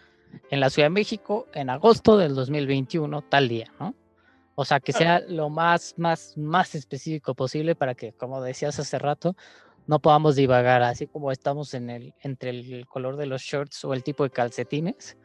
en 0.49 0.59
la 0.59 0.69
Ciudad 0.69 0.87
de 0.87 0.91
México 0.91 1.47
en 1.53 1.69
agosto 1.69 2.17
del 2.17 2.35
2021, 2.35 3.21
tal 3.23 3.47
día, 3.49 3.71
¿no? 3.79 3.95
O 4.55 4.65
sea, 4.65 4.81
que 4.81 4.91
sea 4.91 5.21
lo 5.21 5.49
más, 5.49 5.93
más, 5.97 6.37
más 6.37 6.75
específico 6.75 7.33
posible 7.33 7.75
para 7.75 7.95
que, 7.95 8.11
como 8.11 8.41
decías 8.41 8.77
hace 8.77 8.99
rato, 8.99 9.35
no 9.87 9.99
podamos 9.99 10.35
divagar, 10.35 10.83
así 10.83 11.07
como 11.07 11.31
estamos 11.31 11.73
en 11.73 11.89
el, 11.89 12.13
entre 12.21 12.49
el 12.49 12.85
color 12.85 13.15
de 13.15 13.25
los 13.25 13.41
shorts 13.41 13.85
o 13.85 13.93
el 13.93 14.03
tipo 14.03 14.23
de 14.23 14.29
calcetines, 14.29 15.17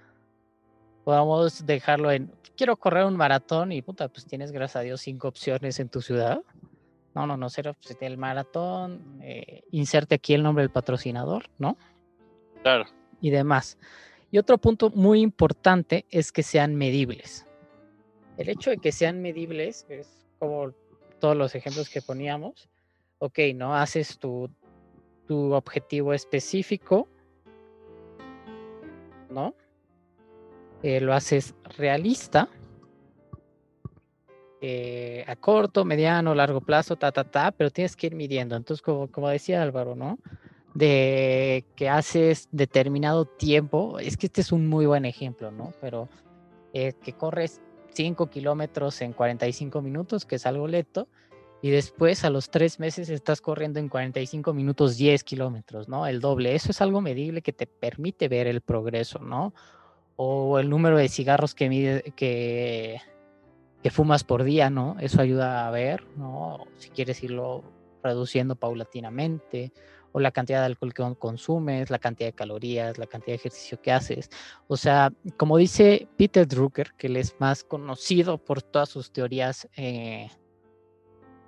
podamos 1.05 1.67
dejarlo 1.67 2.11
en, 2.11 2.33
quiero 2.57 2.77
correr 2.77 3.05
un 3.05 3.17
maratón 3.17 3.73
y 3.73 3.83
puta, 3.83 4.09
pues 4.09 4.27
tienes, 4.27 4.53
gracias 4.53 4.77
a 4.77 4.81
Dios, 4.81 5.01
cinco 5.03 5.29
opciones 5.29 5.79
en 5.79 5.89
tu 5.89 6.01
ciudad. 6.01 6.41
No, 7.15 7.27
no, 7.27 7.37
no, 7.37 7.49
cero, 7.49 7.77
pues 7.81 7.97
el 8.01 8.19
maratón, 8.19 9.21
eh, 9.23 9.63
inserte 9.71 10.17
aquí 10.17 10.35
el 10.35 10.43
nombre 10.43 10.63
del 10.63 10.71
patrocinador, 10.71 11.45
¿no? 11.59 11.77
Claro. 12.63 12.87
Y 13.21 13.31
demás. 13.31 13.79
Y 14.33 14.39
otro 14.39 14.59
punto 14.59 14.91
muy 14.91 15.21
importante 15.21 16.07
es 16.11 16.33
que 16.33 16.43
sean 16.43 16.75
medibles. 16.75 17.47
El 18.37 18.49
hecho 18.49 18.71
de 18.71 18.79
que 18.79 18.91
sean 18.91 19.23
medibles 19.23 19.87
es 19.89 20.27
como 20.41 20.73
todos 21.21 21.37
los 21.37 21.55
ejemplos 21.55 21.89
que 21.89 22.03
poníamos. 22.03 22.69
Ok, 23.19 23.39
¿no? 23.55 23.77
Haces 23.77 24.19
tu, 24.19 24.51
tu 25.29 25.53
objetivo 25.53 26.13
específico, 26.13 27.09
¿no? 29.31 29.55
Eh, 30.83 31.01
lo 31.01 31.15
haces 31.15 31.55
realista, 31.79 32.49
eh, 34.67 35.25
a 35.27 35.37
corto, 35.37 35.85
mediano, 35.85 36.35
largo 36.35 36.63
plazo, 36.63 36.97
ta, 36.97 37.13
ta, 37.13 37.25
ta, 37.25 37.53
pero 37.53 37.71
tienes 37.71 37.97
que 37.97 38.07
ir 38.07 38.15
midiendo. 38.15 38.57
Entonces, 38.57 38.81
como, 38.81 39.09
como 39.11 39.29
decía 39.29 39.63
Álvaro, 39.63 39.95
¿no? 39.95 40.19
De 40.73 41.67
que 41.77 41.91
haces 41.91 42.49
determinado 42.51 43.27
tiempo, 43.27 43.99
es 43.99 44.17
que 44.17 44.25
este 44.25 44.41
es 44.41 44.53
un 44.53 44.67
muy 44.67 44.87
buen 44.87 45.05
ejemplo, 45.05 45.51
¿no? 45.51 45.75
Pero 45.83 46.09
eh, 46.73 46.95
que 47.03 47.13
corres 47.13 47.61
5 47.93 48.31
kilómetros 48.31 49.03
en 49.03 49.13
45 49.13 49.83
minutos, 49.83 50.25
que 50.25 50.37
es 50.37 50.47
algo 50.47 50.67
lento, 50.67 51.09
y 51.61 51.69
después 51.69 52.25
a 52.25 52.31
los 52.31 52.49
tres 52.49 52.81
meses 52.81 53.11
estás 53.11 53.43
corriendo 53.43 53.81
en 53.81 53.91
45 53.91 54.55
minutos 54.55 54.97
10 54.97 55.25
kilómetros, 55.25 55.91
¿no? 55.91 56.07
El 56.07 56.21
doble. 56.21 56.55
Eso 56.55 56.71
es 56.71 56.81
algo 56.81 57.03
medible 57.03 57.43
que 57.43 57.53
te 57.53 57.67
permite 57.67 58.29
ver 58.29 58.47
el 58.47 58.63
progreso, 58.63 59.19
¿no? 59.19 59.53
O 60.17 60.59
el 60.59 60.71
número 60.71 60.97
de 60.97 61.09
cigarros 61.09 61.55
que, 61.55 61.69
mide, 61.69 62.03
que, 62.17 63.01
fumas 63.91 64.25
por 64.25 64.45
día, 64.45 64.71
¿no? 64.71 64.97
Eso 65.01 65.21
ayuda 65.21 65.67
a 65.67 65.71
ver, 65.71 66.07
¿no? 66.17 66.67
Si 66.79 66.91
quieres 66.91 67.23
irlo 67.23 67.65
reduciendo 68.03 68.57
paulatinamente, 68.57 69.73
o 70.13 70.21
la 70.21 70.31
cantidad 70.31 70.61
de 70.61 70.67
alcohol 70.67 70.95
que 70.95 71.17
consumes, 71.19 71.91
la 71.91 71.99
cantidad 71.99 72.29
de 72.29 72.35
calorías, 72.35 72.99
la 72.99 73.07
cantidad 73.07 73.33
de 73.33 73.37
ejercicio 73.37 73.83
que 73.83 73.91
haces. 73.91 74.31
O 74.69 74.77
sea, 74.77 75.13
como 75.37 75.59
dice 75.59 76.07
Peter 76.17 76.47
Drucker, 76.47 76.93
que 76.97 77.09
él 77.09 77.17
es 77.17 77.35
más 77.41 77.65
conocido 77.65 78.39
por 78.39 78.63
todas 78.63 78.89
sus 78.89 79.11
teorías 79.11 79.69
eh, 79.77 80.29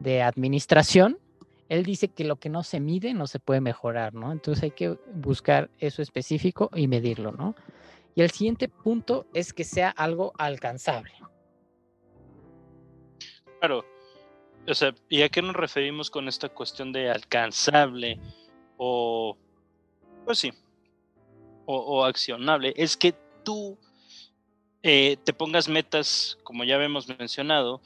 de 0.00 0.20
administración, 0.20 1.20
él 1.68 1.84
dice 1.84 2.08
que 2.08 2.24
lo 2.24 2.36
que 2.36 2.48
no 2.48 2.64
se 2.64 2.80
mide 2.80 3.14
no 3.14 3.28
se 3.28 3.38
puede 3.38 3.60
mejorar, 3.60 4.14
¿no? 4.14 4.32
Entonces 4.32 4.64
hay 4.64 4.70
que 4.72 4.98
buscar 5.14 5.70
eso 5.78 6.02
específico 6.02 6.68
y 6.74 6.88
medirlo, 6.88 7.30
¿no? 7.30 7.54
Y 8.16 8.22
el 8.22 8.30
siguiente 8.30 8.68
punto 8.68 9.26
es 9.34 9.52
que 9.52 9.62
sea 9.62 9.90
algo 9.90 10.32
alcanzable. 10.38 11.12
Claro. 13.60 13.84
O 14.66 14.74
sea, 14.74 14.94
¿y 15.10 15.20
a 15.20 15.28
qué 15.28 15.42
nos 15.42 15.54
referimos 15.54 16.10
con 16.10 16.26
esta 16.26 16.48
cuestión 16.48 16.92
de 16.92 17.10
alcanzable 17.10 18.18
o, 18.78 19.36
pues 20.24 20.38
sí, 20.38 20.52
o, 21.66 22.04
accionable? 22.06 22.72
Es 22.74 22.96
que 22.96 23.14
tú 23.44 23.78
eh, 24.82 25.18
te 25.22 25.34
pongas 25.34 25.68
metas, 25.68 26.38
como 26.42 26.64
ya 26.64 26.82
hemos 26.82 27.06
mencionado, 27.18 27.82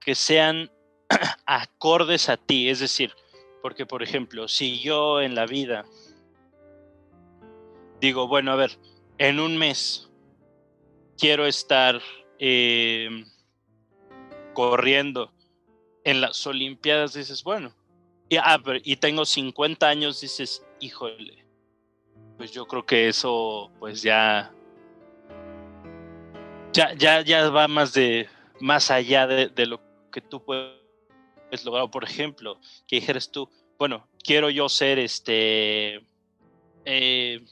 que 0.00 0.16
sean 0.16 0.72
acordes 1.46 2.28
a 2.28 2.36
ti. 2.36 2.68
Es 2.68 2.80
decir, 2.80 3.12
porque, 3.62 3.86
por 3.86 4.02
ejemplo, 4.02 4.48
si 4.48 4.80
yo 4.80 5.20
en 5.20 5.36
la 5.36 5.46
vida 5.46 5.86
digo, 8.00 8.26
bueno, 8.26 8.52
a 8.52 8.56
ver, 8.56 8.78
en 9.18 9.40
un 9.40 9.56
mes 9.56 10.08
quiero 11.18 11.46
estar 11.46 12.00
em, 12.38 13.26
corriendo 14.54 15.32
en 16.04 16.20
las 16.20 16.46
Olimpiadas, 16.46 17.14
dices, 17.14 17.42
bueno, 17.42 17.74
y, 18.28 18.36
ah, 18.36 18.60
tengo 19.00 19.24
50 19.24 19.88
años, 19.88 20.20
dices, 20.20 20.64
híjole, 20.80 21.44
pues 22.36 22.52
yo 22.52 22.66
creo 22.66 22.86
que 22.86 23.08
eso, 23.08 23.70
pues 23.78 24.02
ya, 24.02 24.52
ya, 26.72 26.94
ya, 26.94 27.22
ya 27.22 27.50
va 27.50 27.66
más 27.68 27.92
de, 27.92 28.28
más 28.60 28.90
allá 28.90 29.26
de, 29.26 29.66
lo 29.66 29.80
que 30.12 30.20
tú 30.20 30.44
puedes 30.44 31.64
lograr. 31.64 31.90
Por 31.90 32.04
ejemplo, 32.04 32.60
que 32.86 32.96
dijeras 32.96 33.30
tú, 33.30 33.50
bueno, 33.78 34.06
quiero 34.22 34.50
yo 34.50 34.68
ser 34.68 34.98
este, 34.98 36.00
eh, 36.84 37.44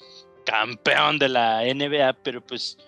campeón 0.46 1.18
de 1.18 1.28
la 1.28 1.62
NBA, 1.62 2.14
pero 2.22 2.40
pues 2.40 2.78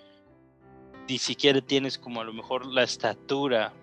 ni 1.08 1.18
siquiera 1.18 1.60
tienes 1.60 1.98
como 1.98 2.20
a 2.20 2.24
lo 2.24 2.32
mejor 2.32 2.64
la 2.66 2.84
estatura. 2.84 3.74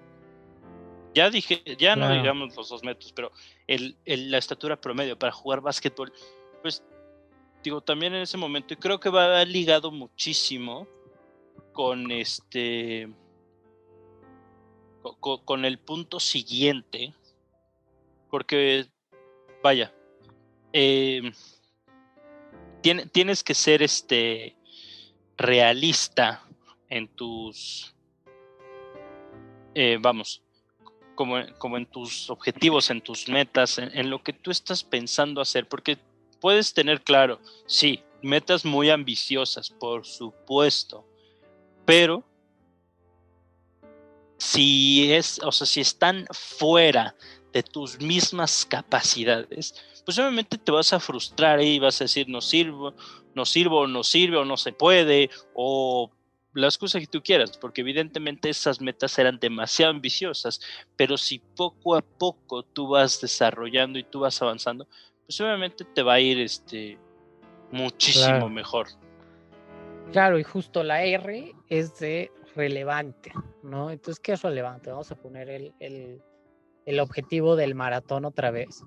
Ya 1.13 1.29
dije, 1.29 1.61
ya 1.77 1.95
no 1.95 2.11
digamos 2.11 2.55
los 2.55 2.69
dos 2.69 2.83
metros, 2.83 3.13
pero 3.13 3.31
el, 3.67 3.95
la 4.05 4.38
estatura 4.38 4.79
promedio 4.79 5.17
para 5.17 5.31
jugar 5.31 5.61
básquetbol, 5.61 6.11
pues 6.61 6.83
digo, 7.63 7.81
también 7.81 8.13
en 8.13 8.21
ese 8.21 8.38
momento, 8.38 8.73
y 8.73 8.77
creo 8.77 8.99
que 8.99 9.09
va 9.09 9.43
ligado 9.45 9.91
muchísimo 9.91 10.88
con 11.71 12.11
este, 12.11 13.09
con, 15.19 15.65
el 15.65 15.79
punto 15.79 16.19
siguiente, 16.19 17.13
porque, 18.29 18.85
vaya, 19.63 19.93
eh, 20.73 21.31
tienes 23.12 23.43
que 23.43 23.56
ser 23.56 23.82
este 23.82 24.56
realista 25.38 26.43
en 26.89 27.08
tus, 27.08 27.95
eh, 29.74 29.98
vamos, 30.00 30.43
como, 31.15 31.38
como, 31.58 31.78
en 31.78 31.86
tus 31.88 32.30
objetivos, 32.30 32.89
en 32.89 33.02
tus 33.02 33.28
metas, 33.28 33.80
en, 33.80 34.10
lo 34.10 34.21
que 34.21 34.34
tú 34.34 34.52
estás 34.52 34.84
pensando 34.84 35.41
hacer, 35.41 35.67
porque 35.67 35.98
puedes 36.39 36.74
tener 36.74 37.02
claro, 37.02 37.39
sí, 37.65 38.04
metas 38.21 38.65
muy 38.65 38.89
ambiciosas, 38.89 39.69
por 39.69 40.06
supuesto, 40.06 41.08
pero 41.86 42.24
si 44.38 45.12
es, 45.12 45.39
o 45.43 45.52
sea, 45.52 45.65
si 45.65 45.82
están 45.82 46.26
fuera 46.32 47.15
de 47.55 47.63
tus 47.63 48.01
mismas 48.01 48.65
capacidades, 48.65 49.73
pues 50.03 50.19
obviamente 50.19 50.57
te 50.57 50.73
vas 50.73 50.91
a 50.91 50.99
frustrar 50.99 51.61
y 51.61 51.79
vas 51.79 52.01
a 52.01 52.03
decir 52.03 52.27
no 52.27 52.41
sirvo, 52.41 52.93
no 53.33 53.45
sirvo, 53.45 53.87
no 53.87 54.03
sirve 54.03 54.35
o 54.35 54.43
no 54.43 54.57
se 54.57 54.73
puede 54.73 55.29
o 55.53 56.11
las 56.53 56.77
cosas 56.77 56.99
que 56.99 57.07
tú 57.07 57.23
quieras, 57.23 57.57
porque 57.57 57.79
evidentemente 57.79 58.49
esas 58.49 58.81
metas 58.81 59.17
eran 59.19 59.39
demasiado 59.39 59.91
ambiciosas, 59.91 60.59
pero 60.97 61.17
si 61.17 61.39
poco 61.39 61.95
a 61.95 62.01
poco 62.01 62.63
tú 62.63 62.89
vas 62.89 63.21
desarrollando 63.21 63.99
y 63.99 64.03
tú 64.03 64.19
vas 64.19 64.41
avanzando, 64.41 64.85
pues 65.25 65.39
obviamente 65.39 65.85
te 65.85 66.03
va 66.03 66.15
a 66.15 66.19
ir 66.19 66.41
este 66.41 66.97
muchísimo 67.71 68.49
mejor. 68.49 68.87
Claro, 70.11 70.37
y 70.37 70.43
justo 70.43 70.83
la 70.83 71.05
R 71.05 71.55
es 71.69 71.97
de 71.99 72.33
relevante, 72.53 73.31
¿no? 73.63 73.91
Entonces, 73.91 74.19
¿qué 74.19 74.33
es 74.33 74.41
relevante? 74.41 74.89
Vamos 74.91 75.09
a 75.09 75.15
poner 75.15 75.49
el, 75.49 75.73
el, 75.79 76.21
el 76.86 77.00
objetivo 77.00 77.56
del 77.56 77.76
maratón 77.76 78.26
otra 78.26 78.52
vez. 78.52 78.84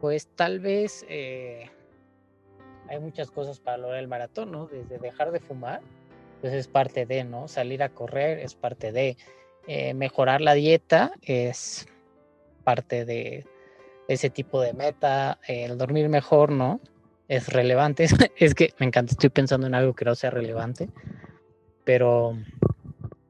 Pues 0.00 0.28
tal 0.34 0.60
vez 0.60 1.04
eh, 1.08 1.70
hay 2.88 2.98
muchas 2.98 3.30
cosas 3.30 3.60
para 3.60 3.78
lograr 3.78 4.00
el 4.00 4.08
maratón, 4.08 4.52
¿no? 4.52 4.66
Desde 4.66 4.98
dejar 4.98 5.30
de 5.32 5.40
fumar, 5.40 5.80
pues 6.40 6.52
es 6.52 6.68
parte 6.68 7.06
de, 7.06 7.24
¿no? 7.24 7.48
Salir 7.48 7.82
a 7.82 7.88
correr 7.88 8.38
es 8.38 8.54
parte 8.54 8.92
de, 8.92 9.16
eh, 9.68 9.94
mejorar 9.94 10.40
la 10.40 10.54
dieta 10.54 11.12
es 11.22 11.86
parte 12.64 13.04
de 13.04 13.46
ese 14.08 14.28
tipo 14.28 14.60
de 14.60 14.72
meta, 14.72 15.38
el 15.46 15.78
dormir 15.78 16.08
mejor, 16.08 16.50
¿no? 16.50 16.80
Es 17.28 17.48
relevante, 17.48 18.06
es 18.36 18.54
que 18.54 18.74
me 18.78 18.86
encanta, 18.86 19.12
estoy 19.12 19.30
pensando 19.30 19.66
en 19.66 19.74
algo 19.74 19.94
que 19.94 20.04
no 20.04 20.16
sea 20.16 20.30
relevante, 20.30 20.88
pero 21.84 22.36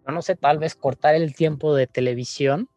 no 0.06 0.22
sé, 0.22 0.34
tal 0.34 0.58
vez 0.58 0.74
cortar 0.74 1.14
el 1.14 1.34
tiempo 1.34 1.74
de 1.74 1.86
televisión, 1.86 2.68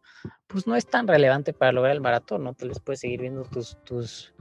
pues 0.46 0.66
no 0.66 0.76
es 0.76 0.86
tan 0.86 1.08
relevante 1.08 1.52
para 1.52 1.72
lograr 1.72 1.94
el 1.94 2.00
maratón, 2.00 2.44
¿no? 2.44 2.54
Te 2.54 2.66
les 2.66 2.80
puedes 2.80 3.00
seguir 3.00 3.20
viendo 3.20 3.42
tus, 3.44 3.76
tus, 3.84 4.34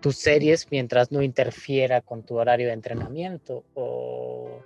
tus 0.00 0.16
series 0.16 0.68
mientras 0.70 1.10
no 1.12 1.22
interfiera 1.22 2.00
con 2.00 2.22
tu 2.22 2.36
horario 2.36 2.68
de 2.68 2.72
entrenamiento 2.72 3.64
o 3.74 4.62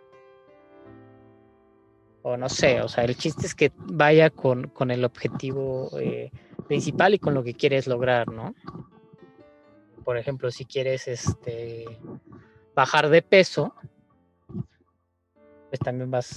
o 2.22 2.36
no 2.36 2.48
sé, 2.48 2.80
o 2.82 2.88
sea, 2.88 3.04
el 3.04 3.16
chiste 3.16 3.46
es 3.46 3.54
que 3.54 3.72
vaya 3.76 4.30
con, 4.30 4.68
con 4.68 4.90
el 4.90 5.04
objetivo 5.04 5.90
eh, 5.98 6.30
principal 6.68 7.14
y 7.14 7.18
con 7.18 7.34
lo 7.34 7.42
que 7.42 7.54
quieres 7.54 7.86
lograr, 7.86 8.28
¿no? 8.28 8.54
Por 10.04 10.18
ejemplo, 10.18 10.50
si 10.50 10.64
quieres 10.64 11.08
este 11.08 11.86
bajar 12.74 13.08
de 13.08 13.22
peso, 13.22 13.74
pues 15.68 15.80
también 15.82 16.10
vas. 16.10 16.36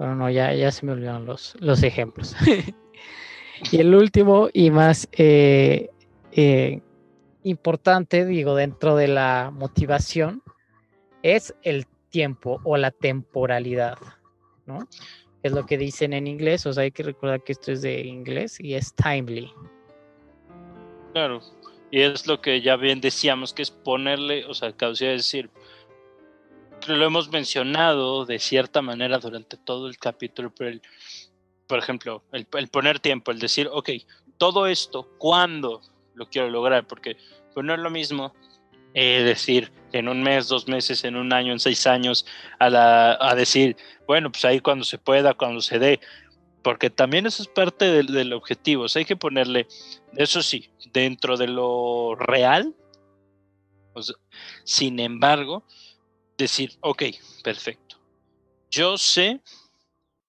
Bueno, 0.00 0.14
no, 0.14 0.30
ya, 0.30 0.54
ya 0.54 0.72
se 0.72 0.86
me 0.86 0.92
olvidaron 0.92 1.26
los, 1.26 1.54
los 1.60 1.82
ejemplos. 1.82 2.34
y 3.70 3.80
el 3.80 3.94
último 3.94 4.48
y 4.50 4.70
más 4.70 5.06
eh, 5.12 5.90
eh, 6.32 6.80
importante, 7.42 8.24
digo, 8.24 8.54
dentro 8.54 8.96
de 8.96 9.08
la 9.08 9.50
motivación, 9.52 10.42
es 11.22 11.54
el 11.60 11.86
tiempo 12.08 12.62
o 12.64 12.78
la 12.78 12.92
temporalidad. 12.92 13.98
¿no? 14.64 14.88
Es 15.42 15.52
lo 15.52 15.66
que 15.66 15.76
dicen 15.76 16.14
en 16.14 16.26
inglés, 16.26 16.64
o 16.64 16.72
sea, 16.72 16.84
hay 16.84 16.92
que 16.92 17.02
recordar 17.02 17.44
que 17.44 17.52
esto 17.52 17.70
es 17.70 17.82
de 17.82 18.00
inglés 18.00 18.58
y 18.58 18.76
es 18.76 18.94
timely. 18.94 19.52
Claro, 21.12 21.42
y 21.90 22.00
es 22.00 22.26
lo 22.26 22.40
que 22.40 22.62
ya 22.62 22.76
bien 22.76 23.02
decíamos, 23.02 23.52
que 23.52 23.60
es 23.60 23.70
ponerle, 23.70 24.46
o 24.46 24.54
sea, 24.54 24.70
es 24.70 24.98
decir, 24.98 25.50
lo 26.86 27.04
hemos 27.04 27.30
mencionado 27.30 28.24
de 28.24 28.38
cierta 28.38 28.82
manera 28.82 29.18
durante 29.18 29.56
todo 29.56 29.88
el 29.88 29.98
capítulo, 29.98 30.52
pero 30.56 30.80
por 31.66 31.78
ejemplo, 31.78 32.24
el, 32.32 32.46
el, 32.52 32.68
poner 32.68 32.98
tiempo, 32.98 33.30
el 33.30 33.38
decir, 33.38 33.68
ok, 33.70 33.90
todo 34.38 34.66
esto, 34.66 35.08
¿cuándo 35.18 35.82
lo 36.14 36.28
quiero 36.28 36.50
lograr? 36.50 36.86
Porque 36.86 37.16
pues 37.54 37.64
no 37.64 37.74
es 37.74 37.80
lo 37.80 37.90
mismo 37.90 38.34
eh, 38.92 39.22
decir 39.22 39.70
en 39.92 40.08
un 40.08 40.22
mes, 40.22 40.48
dos 40.48 40.66
meses, 40.66 41.04
en 41.04 41.16
un 41.16 41.32
año, 41.32 41.52
en 41.52 41.60
seis 41.60 41.86
años, 41.86 42.26
a, 42.58 42.70
la, 42.70 43.16
a 43.20 43.34
decir, 43.36 43.76
bueno, 44.06 44.32
pues 44.32 44.44
ahí 44.44 44.60
cuando 44.60 44.84
se 44.84 44.98
pueda, 44.98 45.34
cuando 45.34 45.60
se 45.60 45.78
dé, 45.78 46.00
porque 46.62 46.90
también 46.90 47.26
eso 47.26 47.42
es 47.42 47.48
parte 47.48 48.02
del, 48.02 48.32
objetivo, 48.32 48.86
hay 48.92 49.04
que 49.04 49.16
ponerle, 49.16 49.68
eso 50.16 50.42
sí, 50.42 50.70
dentro 50.92 51.36
de 51.36 51.46
lo 51.46 52.16
real, 52.16 52.74
sin 54.64 54.98
embargo, 54.98 55.64
decir, 56.44 56.76
ok, 56.80 57.04
perfecto, 57.42 57.96
yo 58.70 58.98
sé 58.98 59.40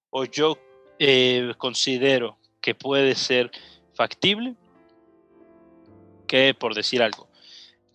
o 0.10 0.26
yo 0.26 0.58
eh, 1.00 1.54
considero 1.58 2.38
que 2.62 2.76
puede 2.76 3.15
ser 3.15 3.52
factible, 3.93 4.56
que 6.28 6.54
por 6.54 6.76
decir 6.76 7.02
algo, 7.02 7.28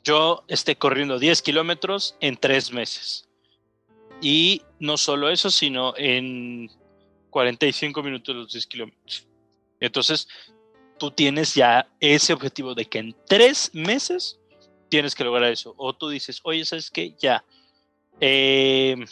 yo 0.04 0.44
esté 0.48 0.76
corriendo 0.76 1.18
10 1.18 1.42
kilómetros 1.42 2.16
en 2.20 2.36
tres 2.36 2.72
meses. 2.72 3.28
Y 4.20 4.62
no 4.78 4.96
solo 4.96 5.28
eso, 5.28 5.50
sino 5.50 5.94
en 5.96 6.70
45 7.30 8.02
minutos 8.02 8.34
los 8.34 8.52
10 8.52 8.66
kilómetros. 8.66 9.26
Entonces, 9.80 10.28
tú 10.98 11.10
tienes 11.10 11.54
ya 11.54 11.88
ese 12.00 12.32
objetivo 12.32 12.74
de 12.74 12.86
que 12.86 12.98
en 12.98 13.16
tres 13.26 13.70
meses 13.74 14.38
tienes 14.88 15.14
que 15.14 15.24
lograr 15.24 15.50
eso. 15.50 15.74
O 15.76 15.92
tú 15.92 16.08
dices, 16.08 16.40
oye, 16.44 16.64
¿sabes 16.64 16.90
qué? 16.90 17.14
Ya. 17.18 17.44
Em, 18.20 19.04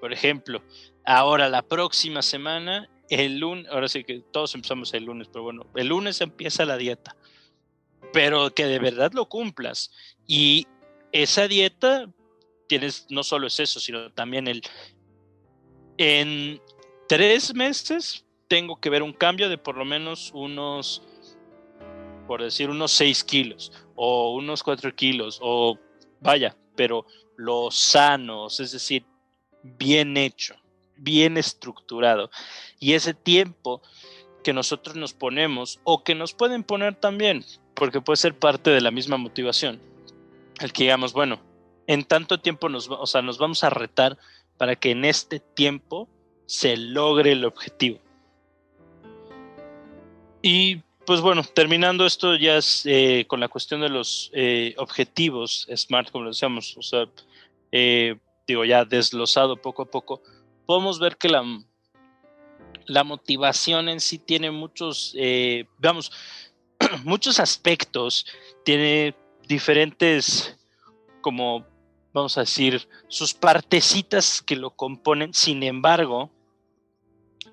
por 0.00 0.12
ejemplo, 0.12 0.62
ahora 1.04 1.48
la 1.48 1.62
próxima 1.62 2.22
semana, 2.22 2.88
el 3.08 3.38
lunes, 3.38 3.66
ahora 3.70 3.88
sí 3.88 4.04
que 4.04 4.20
todos 4.32 4.54
empezamos 4.54 4.94
el 4.94 5.04
lunes, 5.04 5.28
pero 5.32 5.44
bueno, 5.44 5.66
el 5.74 5.88
lunes 5.88 6.20
empieza 6.20 6.64
la 6.64 6.76
dieta 6.76 7.16
pero 8.12 8.52
que 8.54 8.66
de 8.66 8.78
verdad 8.78 9.12
lo 9.12 9.28
cumplas. 9.28 9.90
Y 10.26 10.66
esa 11.12 11.48
dieta, 11.48 12.08
tienes, 12.68 13.06
no 13.10 13.22
solo 13.22 13.46
es 13.46 13.60
eso, 13.60 13.80
sino 13.80 14.12
también 14.12 14.48
el, 14.48 14.62
en 15.98 16.60
tres 17.08 17.54
meses 17.54 18.26
tengo 18.48 18.80
que 18.80 18.90
ver 18.90 19.02
un 19.02 19.12
cambio 19.12 19.48
de 19.48 19.58
por 19.58 19.76
lo 19.76 19.84
menos 19.84 20.30
unos, 20.34 21.02
por 22.26 22.42
decir, 22.42 22.70
unos 22.70 22.92
seis 22.92 23.22
kilos 23.22 23.72
o 23.94 24.34
unos 24.34 24.62
cuatro 24.62 24.94
kilos 24.94 25.38
o 25.42 25.78
vaya, 26.20 26.56
pero 26.74 27.06
los 27.40 27.74
sanos, 27.74 28.60
es 28.60 28.72
decir, 28.72 29.04
bien 29.62 30.18
hecho, 30.18 30.54
bien 30.96 31.38
estructurado. 31.38 32.30
Y 32.78 32.92
ese 32.92 33.14
tiempo 33.14 33.80
que 34.44 34.52
nosotros 34.52 34.94
nos 34.96 35.14
ponemos 35.14 35.80
o 35.84 36.04
que 36.04 36.14
nos 36.14 36.34
pueden 36.34 36.64
poner 36.64 36.94
también, 36.96 37.44
porque 37.74 38.02
puede 38.02 38.18
ser 38.18 38.38
parte 38.38 38.70
de 38.70 38.82
la 38.82 38.90
misma 38.90 39.16
motivación. 39.16 39.80
El 40.60 40.72
que 40.72 40.84
digamos, 40.84 41.14
bueno, 41.14 41.40
en 41.86 42.04
tanto 42.04 42.40
tiempo 42.40 42.68
nos, 42.68 42.88
o 42.90 43.06
sea, 43.06 43.22
nos 43.22 43.38
vamos 43.38 43.64
a 43.64 43.70
retar 43.70 44.18
para 44.58 44.76
que 44.76 44.90
en 44.90 45.06
este 45.06 45.40
tiempo 45.40 46.08
se 46.44 46.76
logre 46.76 47.32
el 47.32 47.46
objetivo. 47.46 48.00
Y 50.42 50.82
pues 51.06 51.22
bueno, 51.22 51.42
terminando 51.42 52.04
esto 52.04 52.36
ya 52.36 52.58
es 52.58 52.82
eh, 52.84 53.24
con 53.26 53.40
la 53.40 53.48
cuestión 53.48 53.80
de 53.80 53.88
los 53.88 54.30
eh, 54.34 54.74
objetivos 54.76 55.66
SMART, 55.74 56.10
como 56.10 56.24
lo 56.24 56.30
decíamos, 56.30 56.76
o 56.76 56.82
sea, 56.82 57.06
eh, 57.72 58.18
digo 58.46 58.64
ya 58.64 58.84
desglosado 58.84 59.56
poco 59.56 59.82
a 59.82 59.90
poco, 59.90 60.22
podemos 60.66 60.98
ver 60.98 61.16
que 61.16 61.28
la, 61.28 61.44
la 62.86 63.04
motivación 63.04 63.88
en 63.88 64.00
sí 64.00 64.18
tiene 64.18 64.50
muchos, 64.50 65.14
vamos, 65.78 66.12
muchos 67.04 67.38
aspectos, 67.38 68.26
tiene 68.64 69.14
diferentes 69.46 70.56
como 71.20 71.66
vamos 72.12 72.36
a 72.36 72.42
decir, 72.42 72.88
sus 73.08 73.34
partecitas 73.34 74.42
que 74.42 74.56
lo 74.56 74.70
componen. 74.70 75.32
Sin 75.34 75.62
embargo, 75.62 76.30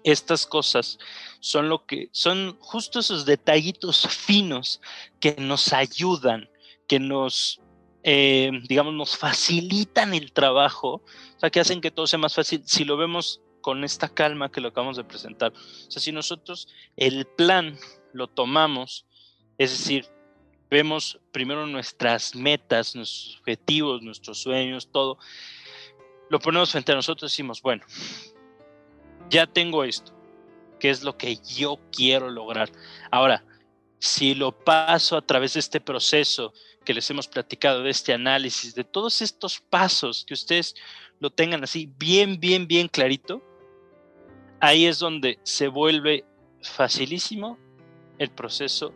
estas 0.03 0.45
cosas 0.45 0.97
son 1.39 1.69
lo 1.69 1.85
que 1.85 2.09
son 2.11 2.57
justo 2.59 2.99
esos 2.99 3.25
detallitos 3.25 4.07
finos 4.07 4.81
que 5.19 5.35
nos 5.39 5.73
ayudan, 5.73 6.49
que 6.87 6.99
nos, 6.99 7.61
eh, 8.09 8.51
digamos, 8.69 8.93
nos 8.93 9.17
facilitan 9.17 10.13
el 10.13 10.31
trabajo, 10.31 11.03
o 11.35 11.39
sea, 11.41 11.49
que 11.49 11.59
hacen 11.59 11.81
que 11.81 11.91
todo 11.91 12.07
sea 12.07 12.17
más 12.17 12.35
fácil. 12.35 12.63
Si 12.65 12.85
lo 12.85 12.95
vemos 12.95 13.41
con 13.59 13.83
esta 13.83 14.07
calma 14.07 14.49
que 14.49 14.61
lo 14.61 14.69
acabamos 14.69 14.95
de 14.95 15.03
presentar, 15.03 15.51
o 15.51 15.91
sea, 15.91 16.01
si 16.01 16.13
nosotros 16.13 16.69
el 16.95 17.27
plan 17.27 17.77
lo 18.13 18.29
tomamos, 18.29 19.05
es 19.57 19.71
decir, 19.71 20.05
vemos 20.69 21.19
primero 21.33 21.67
nuestras 21.67 22.33
metas, 22.33 22.95
nuestros 22.95 23.39
objetivos, 23.39 24.01
nuestros 24.01 24.37
sueños, 24.37 24.87
todo, 24.89 25.17
lo 26.29 26.39
ponemos 26.39 26.71
frente 26.71 26.93
a 26.93 26.95
nosotros 26.95 27.29
y 27.29 27.33
decimos, 27.33 27.61
bueno, 27.61 27.83
ya 29.29 29.47
tengo 29.47 29.83
esto, 29.83 30.13
¿qué 30.79 30.91
es 30.91 31.03
lo 31.03 31.17
que 31.17 31.39
yo 31.57 31.77
quiero 31.91 32.29
lograr? 32.29 32.71
Ahora, 33.11 33.43
si 33.99 34.35
lo 34.35 34.51
paso 34.51 35.17
a 35.17 35.25
través 35.25 35.53
de 35.53 35.59
este 35.59 35.81
proceso 35.81 36.53
que 36.85 36.93
les 36.93 37.09
hemos 37.09 37.27
platicado, 37.27 37.83
de 37.83 37.89
este 37.89 38.13
análisis, 38.13 38.75
de 38.75 38.83
todos 38.83 39.21
estos 39.21 39.59
pasos, 39.59 40.23
que 40.25 40.33
ustedes 40.33 40.75
lo 41.19 41.29
tengan 41.29 41.63
así 41.63 41.91
bien, 41.97 42.39
bien, 42.39 42.67
bien 42.67 42.87
clarito, 42.87 43.43
ahí 44.59 44.85
es 44.85 44.99
donde 44.99 45.39
se 45.43 45.67
vuelve 45.67 46.23
facilísimo 46.61 47.57
el 48.19 48.29
proceso, 48.29 48.93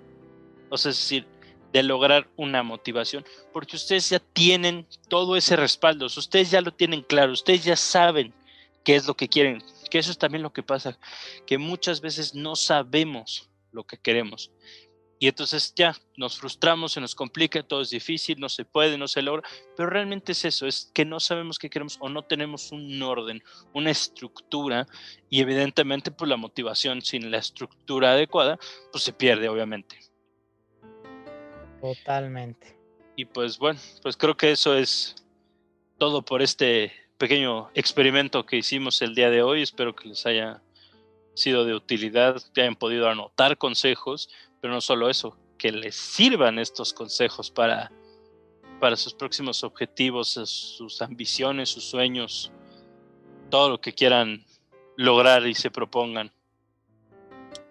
o 0.69 0.77
sea, 0.77 0.91
es 0.91 0.97
decir, 0.97 1.27
de 1.73 1.83
lograr 1.83 2.29
una 2.35 2.63
motivación, 2.63 3.25
porque 3.53 3.75
ustedes 3.75 4.09
ya 4.09 4.19
tienen 4.19 4.87
todo 5.07 5.35
ese 5.35 5.55
respaldo, 5.55 6.05
ustedes 6.05 6.51
ya 6.51 6.61
lo 6.61 6.71
tienen 6.73 7.01
claro, 7.01 7.31
ustedes 7.31 7.63
ya 7.63 7.75
saben 7.75 8.33
qué 8.83 8.95
es 8.95 9.07
lo 9.07 9.15
que 9.15 9.29
quieren, 9.29 9.63
que 9.89 9.99
eso 9.99 10.11
es 10.11 10.17
también 10.17 10.43
lo 10.43 10.53
que 10.53 10.63
pasa, 10.63 10.97
que 11.45 11.57
muchas 11.57 12.01
veces 12.01 12.33
no 12.35 12.55
sabemos 12.55 13.49
lo 13.71 13.85
que 13.85 13.97
queremos. 13.97 14.51
Y 15.21 15.27
entonces 15.27 15.71
ya 15.75 15.95
nos 16.17 16.39
frustramos, 16.39 16.93
se 16.93 16.99
nos 16.99 17.13
complica, 17.13 17.61
todo 17.61 17.81
es 17.81 17.91
difícil, 17.91 18.39
no 18.39 18.49
se 18.49 18.65
puede, 18.65 18.97
no 18.97 19.07
se 19.07 19.21
logra, 19.21 19.47
pero 19.77 19.87
realmente 19.87 20.31
es 20.31 20.45
eso, 20.45 20.65
es 20.65 20.89
que 20.95 21.05
no 21.05 21.19
sabemos 21.19 21.59
qué 21.59 21.69
queremos 21.69 21.97
o 21.99 22.09
no 22.09 22.23
tenemos 22.23 22.71
un 22.71 22.99
orden, 23.03 23.43
una 23.71 23.91
estructura 23.91 24.87
y 25.29 25.39
evidentemente 25.39 26.09
pues 26.09 26.27
la 26.27 26.37
motivación 26.37 27.03
sin 27.03 27.29
la 27.29 27.37
estructura 27.37 28.13
adecuada 28.13 28.57
pues 28.91 29.03
se 29.03 29.13
pierde 29.13 29.47
obviamente. 29.47 29.99
Totalmente. 31.79 32.75
Y 33.15 33.25
pues 33.25 33.59
bueno, 33.59 33.79
pues 34.01 34.17
creo 34.17 34.35
que 34.35 34.49
eso 34.49 34.75
es 34.75 35.23
todo 35.99 36.25
por 36.25 36.41
este 36.41 36.93
pequeño 37.19 37.69
experimento 37.75 38.47
que 38.47 38.57
hicimos 38.57 39.03
el 39.03 39.13
día 39.13 39.29
de 39.29 39.43
hoy. 39.43 39.61
Espero 39.61 39.95
que 39.95 40.09
les 40.09 40.25
haya 40.25 40.63
sido 41.35 41.63
de 41.63 41.75
utilidad, 41.75 42.41
que 42.55 42.61
hayan 42.61 42.75
podido 42.75 43.07
anotar 43.07 43.59
consejos, 43.59 44.27
pero 44.61 44.73
no 44.73 44.79
solo 44.79 45.09
eso, 45.09 45.35
que 45.57 45.71
les 45.71 45.95
sirvan 45.95 46.59
estos 46.59 46.93
consejos 46.93 47.49
para, 47.49 47.91
para 48.79 48.95
sus 48.95 49.13
próximos 49.13 49.63
objetivos, 49.63 50.29
sus 50.29 51.01
ambiciones, 51.01 51.69
sus 51.69 51.83
sueños, 51.83 52.51
todo 53.49 53.69
lo 53.69 53.81
que 53.81 53.93
quieran 53.93 54.45
lograr 54.95 55.45
y 55.47 55.55
se 55.55 55.71
propongan. 55.71 56.31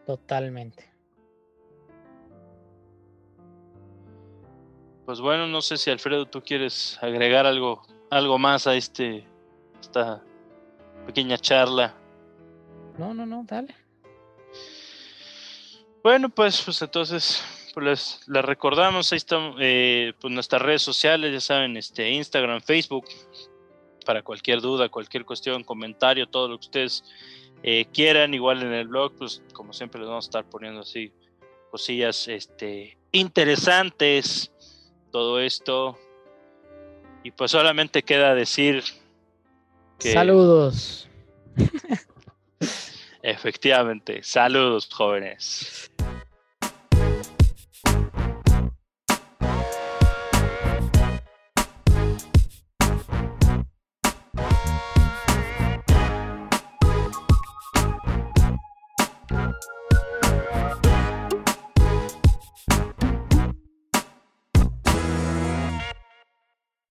Totalmente. 0.04 0.90
Pues 5.06 5.20
bueno, 5.20 5.46
no 5.46 5.62
sé 5.62 5.76
si 5.76 5.90
Alfredo 5.90 6.26
tú 6.26 6.42
quieres 6.42 6.98
agregar 7.00 7.46
algo, 7.46 7.82
algo 8.10 8.38
más 8.38 8.66
a 8.66 8.74
este, 8.74 9.26
esta 9.80 10.22
pequeña 11.06 11.38
charla. 11.38 11.94
No, 12.98 13.14
no, 13.14 13.26
no, 13.26 13.44
dale. 13.44 13.74
Bueno, 16.02 16.30
pues, 16.30 16.62
pues 16.62 16.80
entonces, 16.80 17.42
pues 17.74 18.20
les, 18.26 18.44
recordamos, 18.44 19.12
ahí 19.12 19.18
están 19.18 19.54
eh, 19.58 20.14
pues 20.20 20.32
nuestras 20.32 20.62
redes 20.62 20.82
sociales, 20.82 21.32
ya 21.32 21.40
saben, 21.40 21.76
este 21.76 22.10
Instagram, 22.10 22.62
Facebook, 22.62 23.06
para 24.06 24.22
cualquier 24.22 24.60
duda, 24.60 24.88
cualquier 24.88 25.24
cuestión, 25.24 25.62
comentario, 25.62 26.26
todo 26.26 26.48
lo 26.48 26.58
que 26.58 26.66
ustedes 26.66 27.04
eh, 27.62 27.86
quieran, 27.92 28.32
igual 28.32 28.62
en 28.62 28.72
el 28.72 28.88
blog, 28.88 29.12
pues 29.18 29.42
como 29.52 29.74
siempre 29.74 30.00
les 30.00 30.08
vamos 30.08 30.24
a 30.24 30.28
estar 30.28 30.44
poniendo 30.44 30.80
así 30.80 31.12
cosillas 31.70 32.28
este, 32.28 32.96
interesantes 33.12 34.50
todo 35.12 35.40
esto. 35.40 35.98
Y 37.22 37.32
pues 37.32 37.50
solamente 37.50 38.02
queda 38.02 38.34
decir 38.34 38.82
que... 39.98 40.12
Saludos. 40.14 41.08
Efectivamente, 43.22 44.22
saludos 44.22 44.88
jóvenes. 44.90 45.90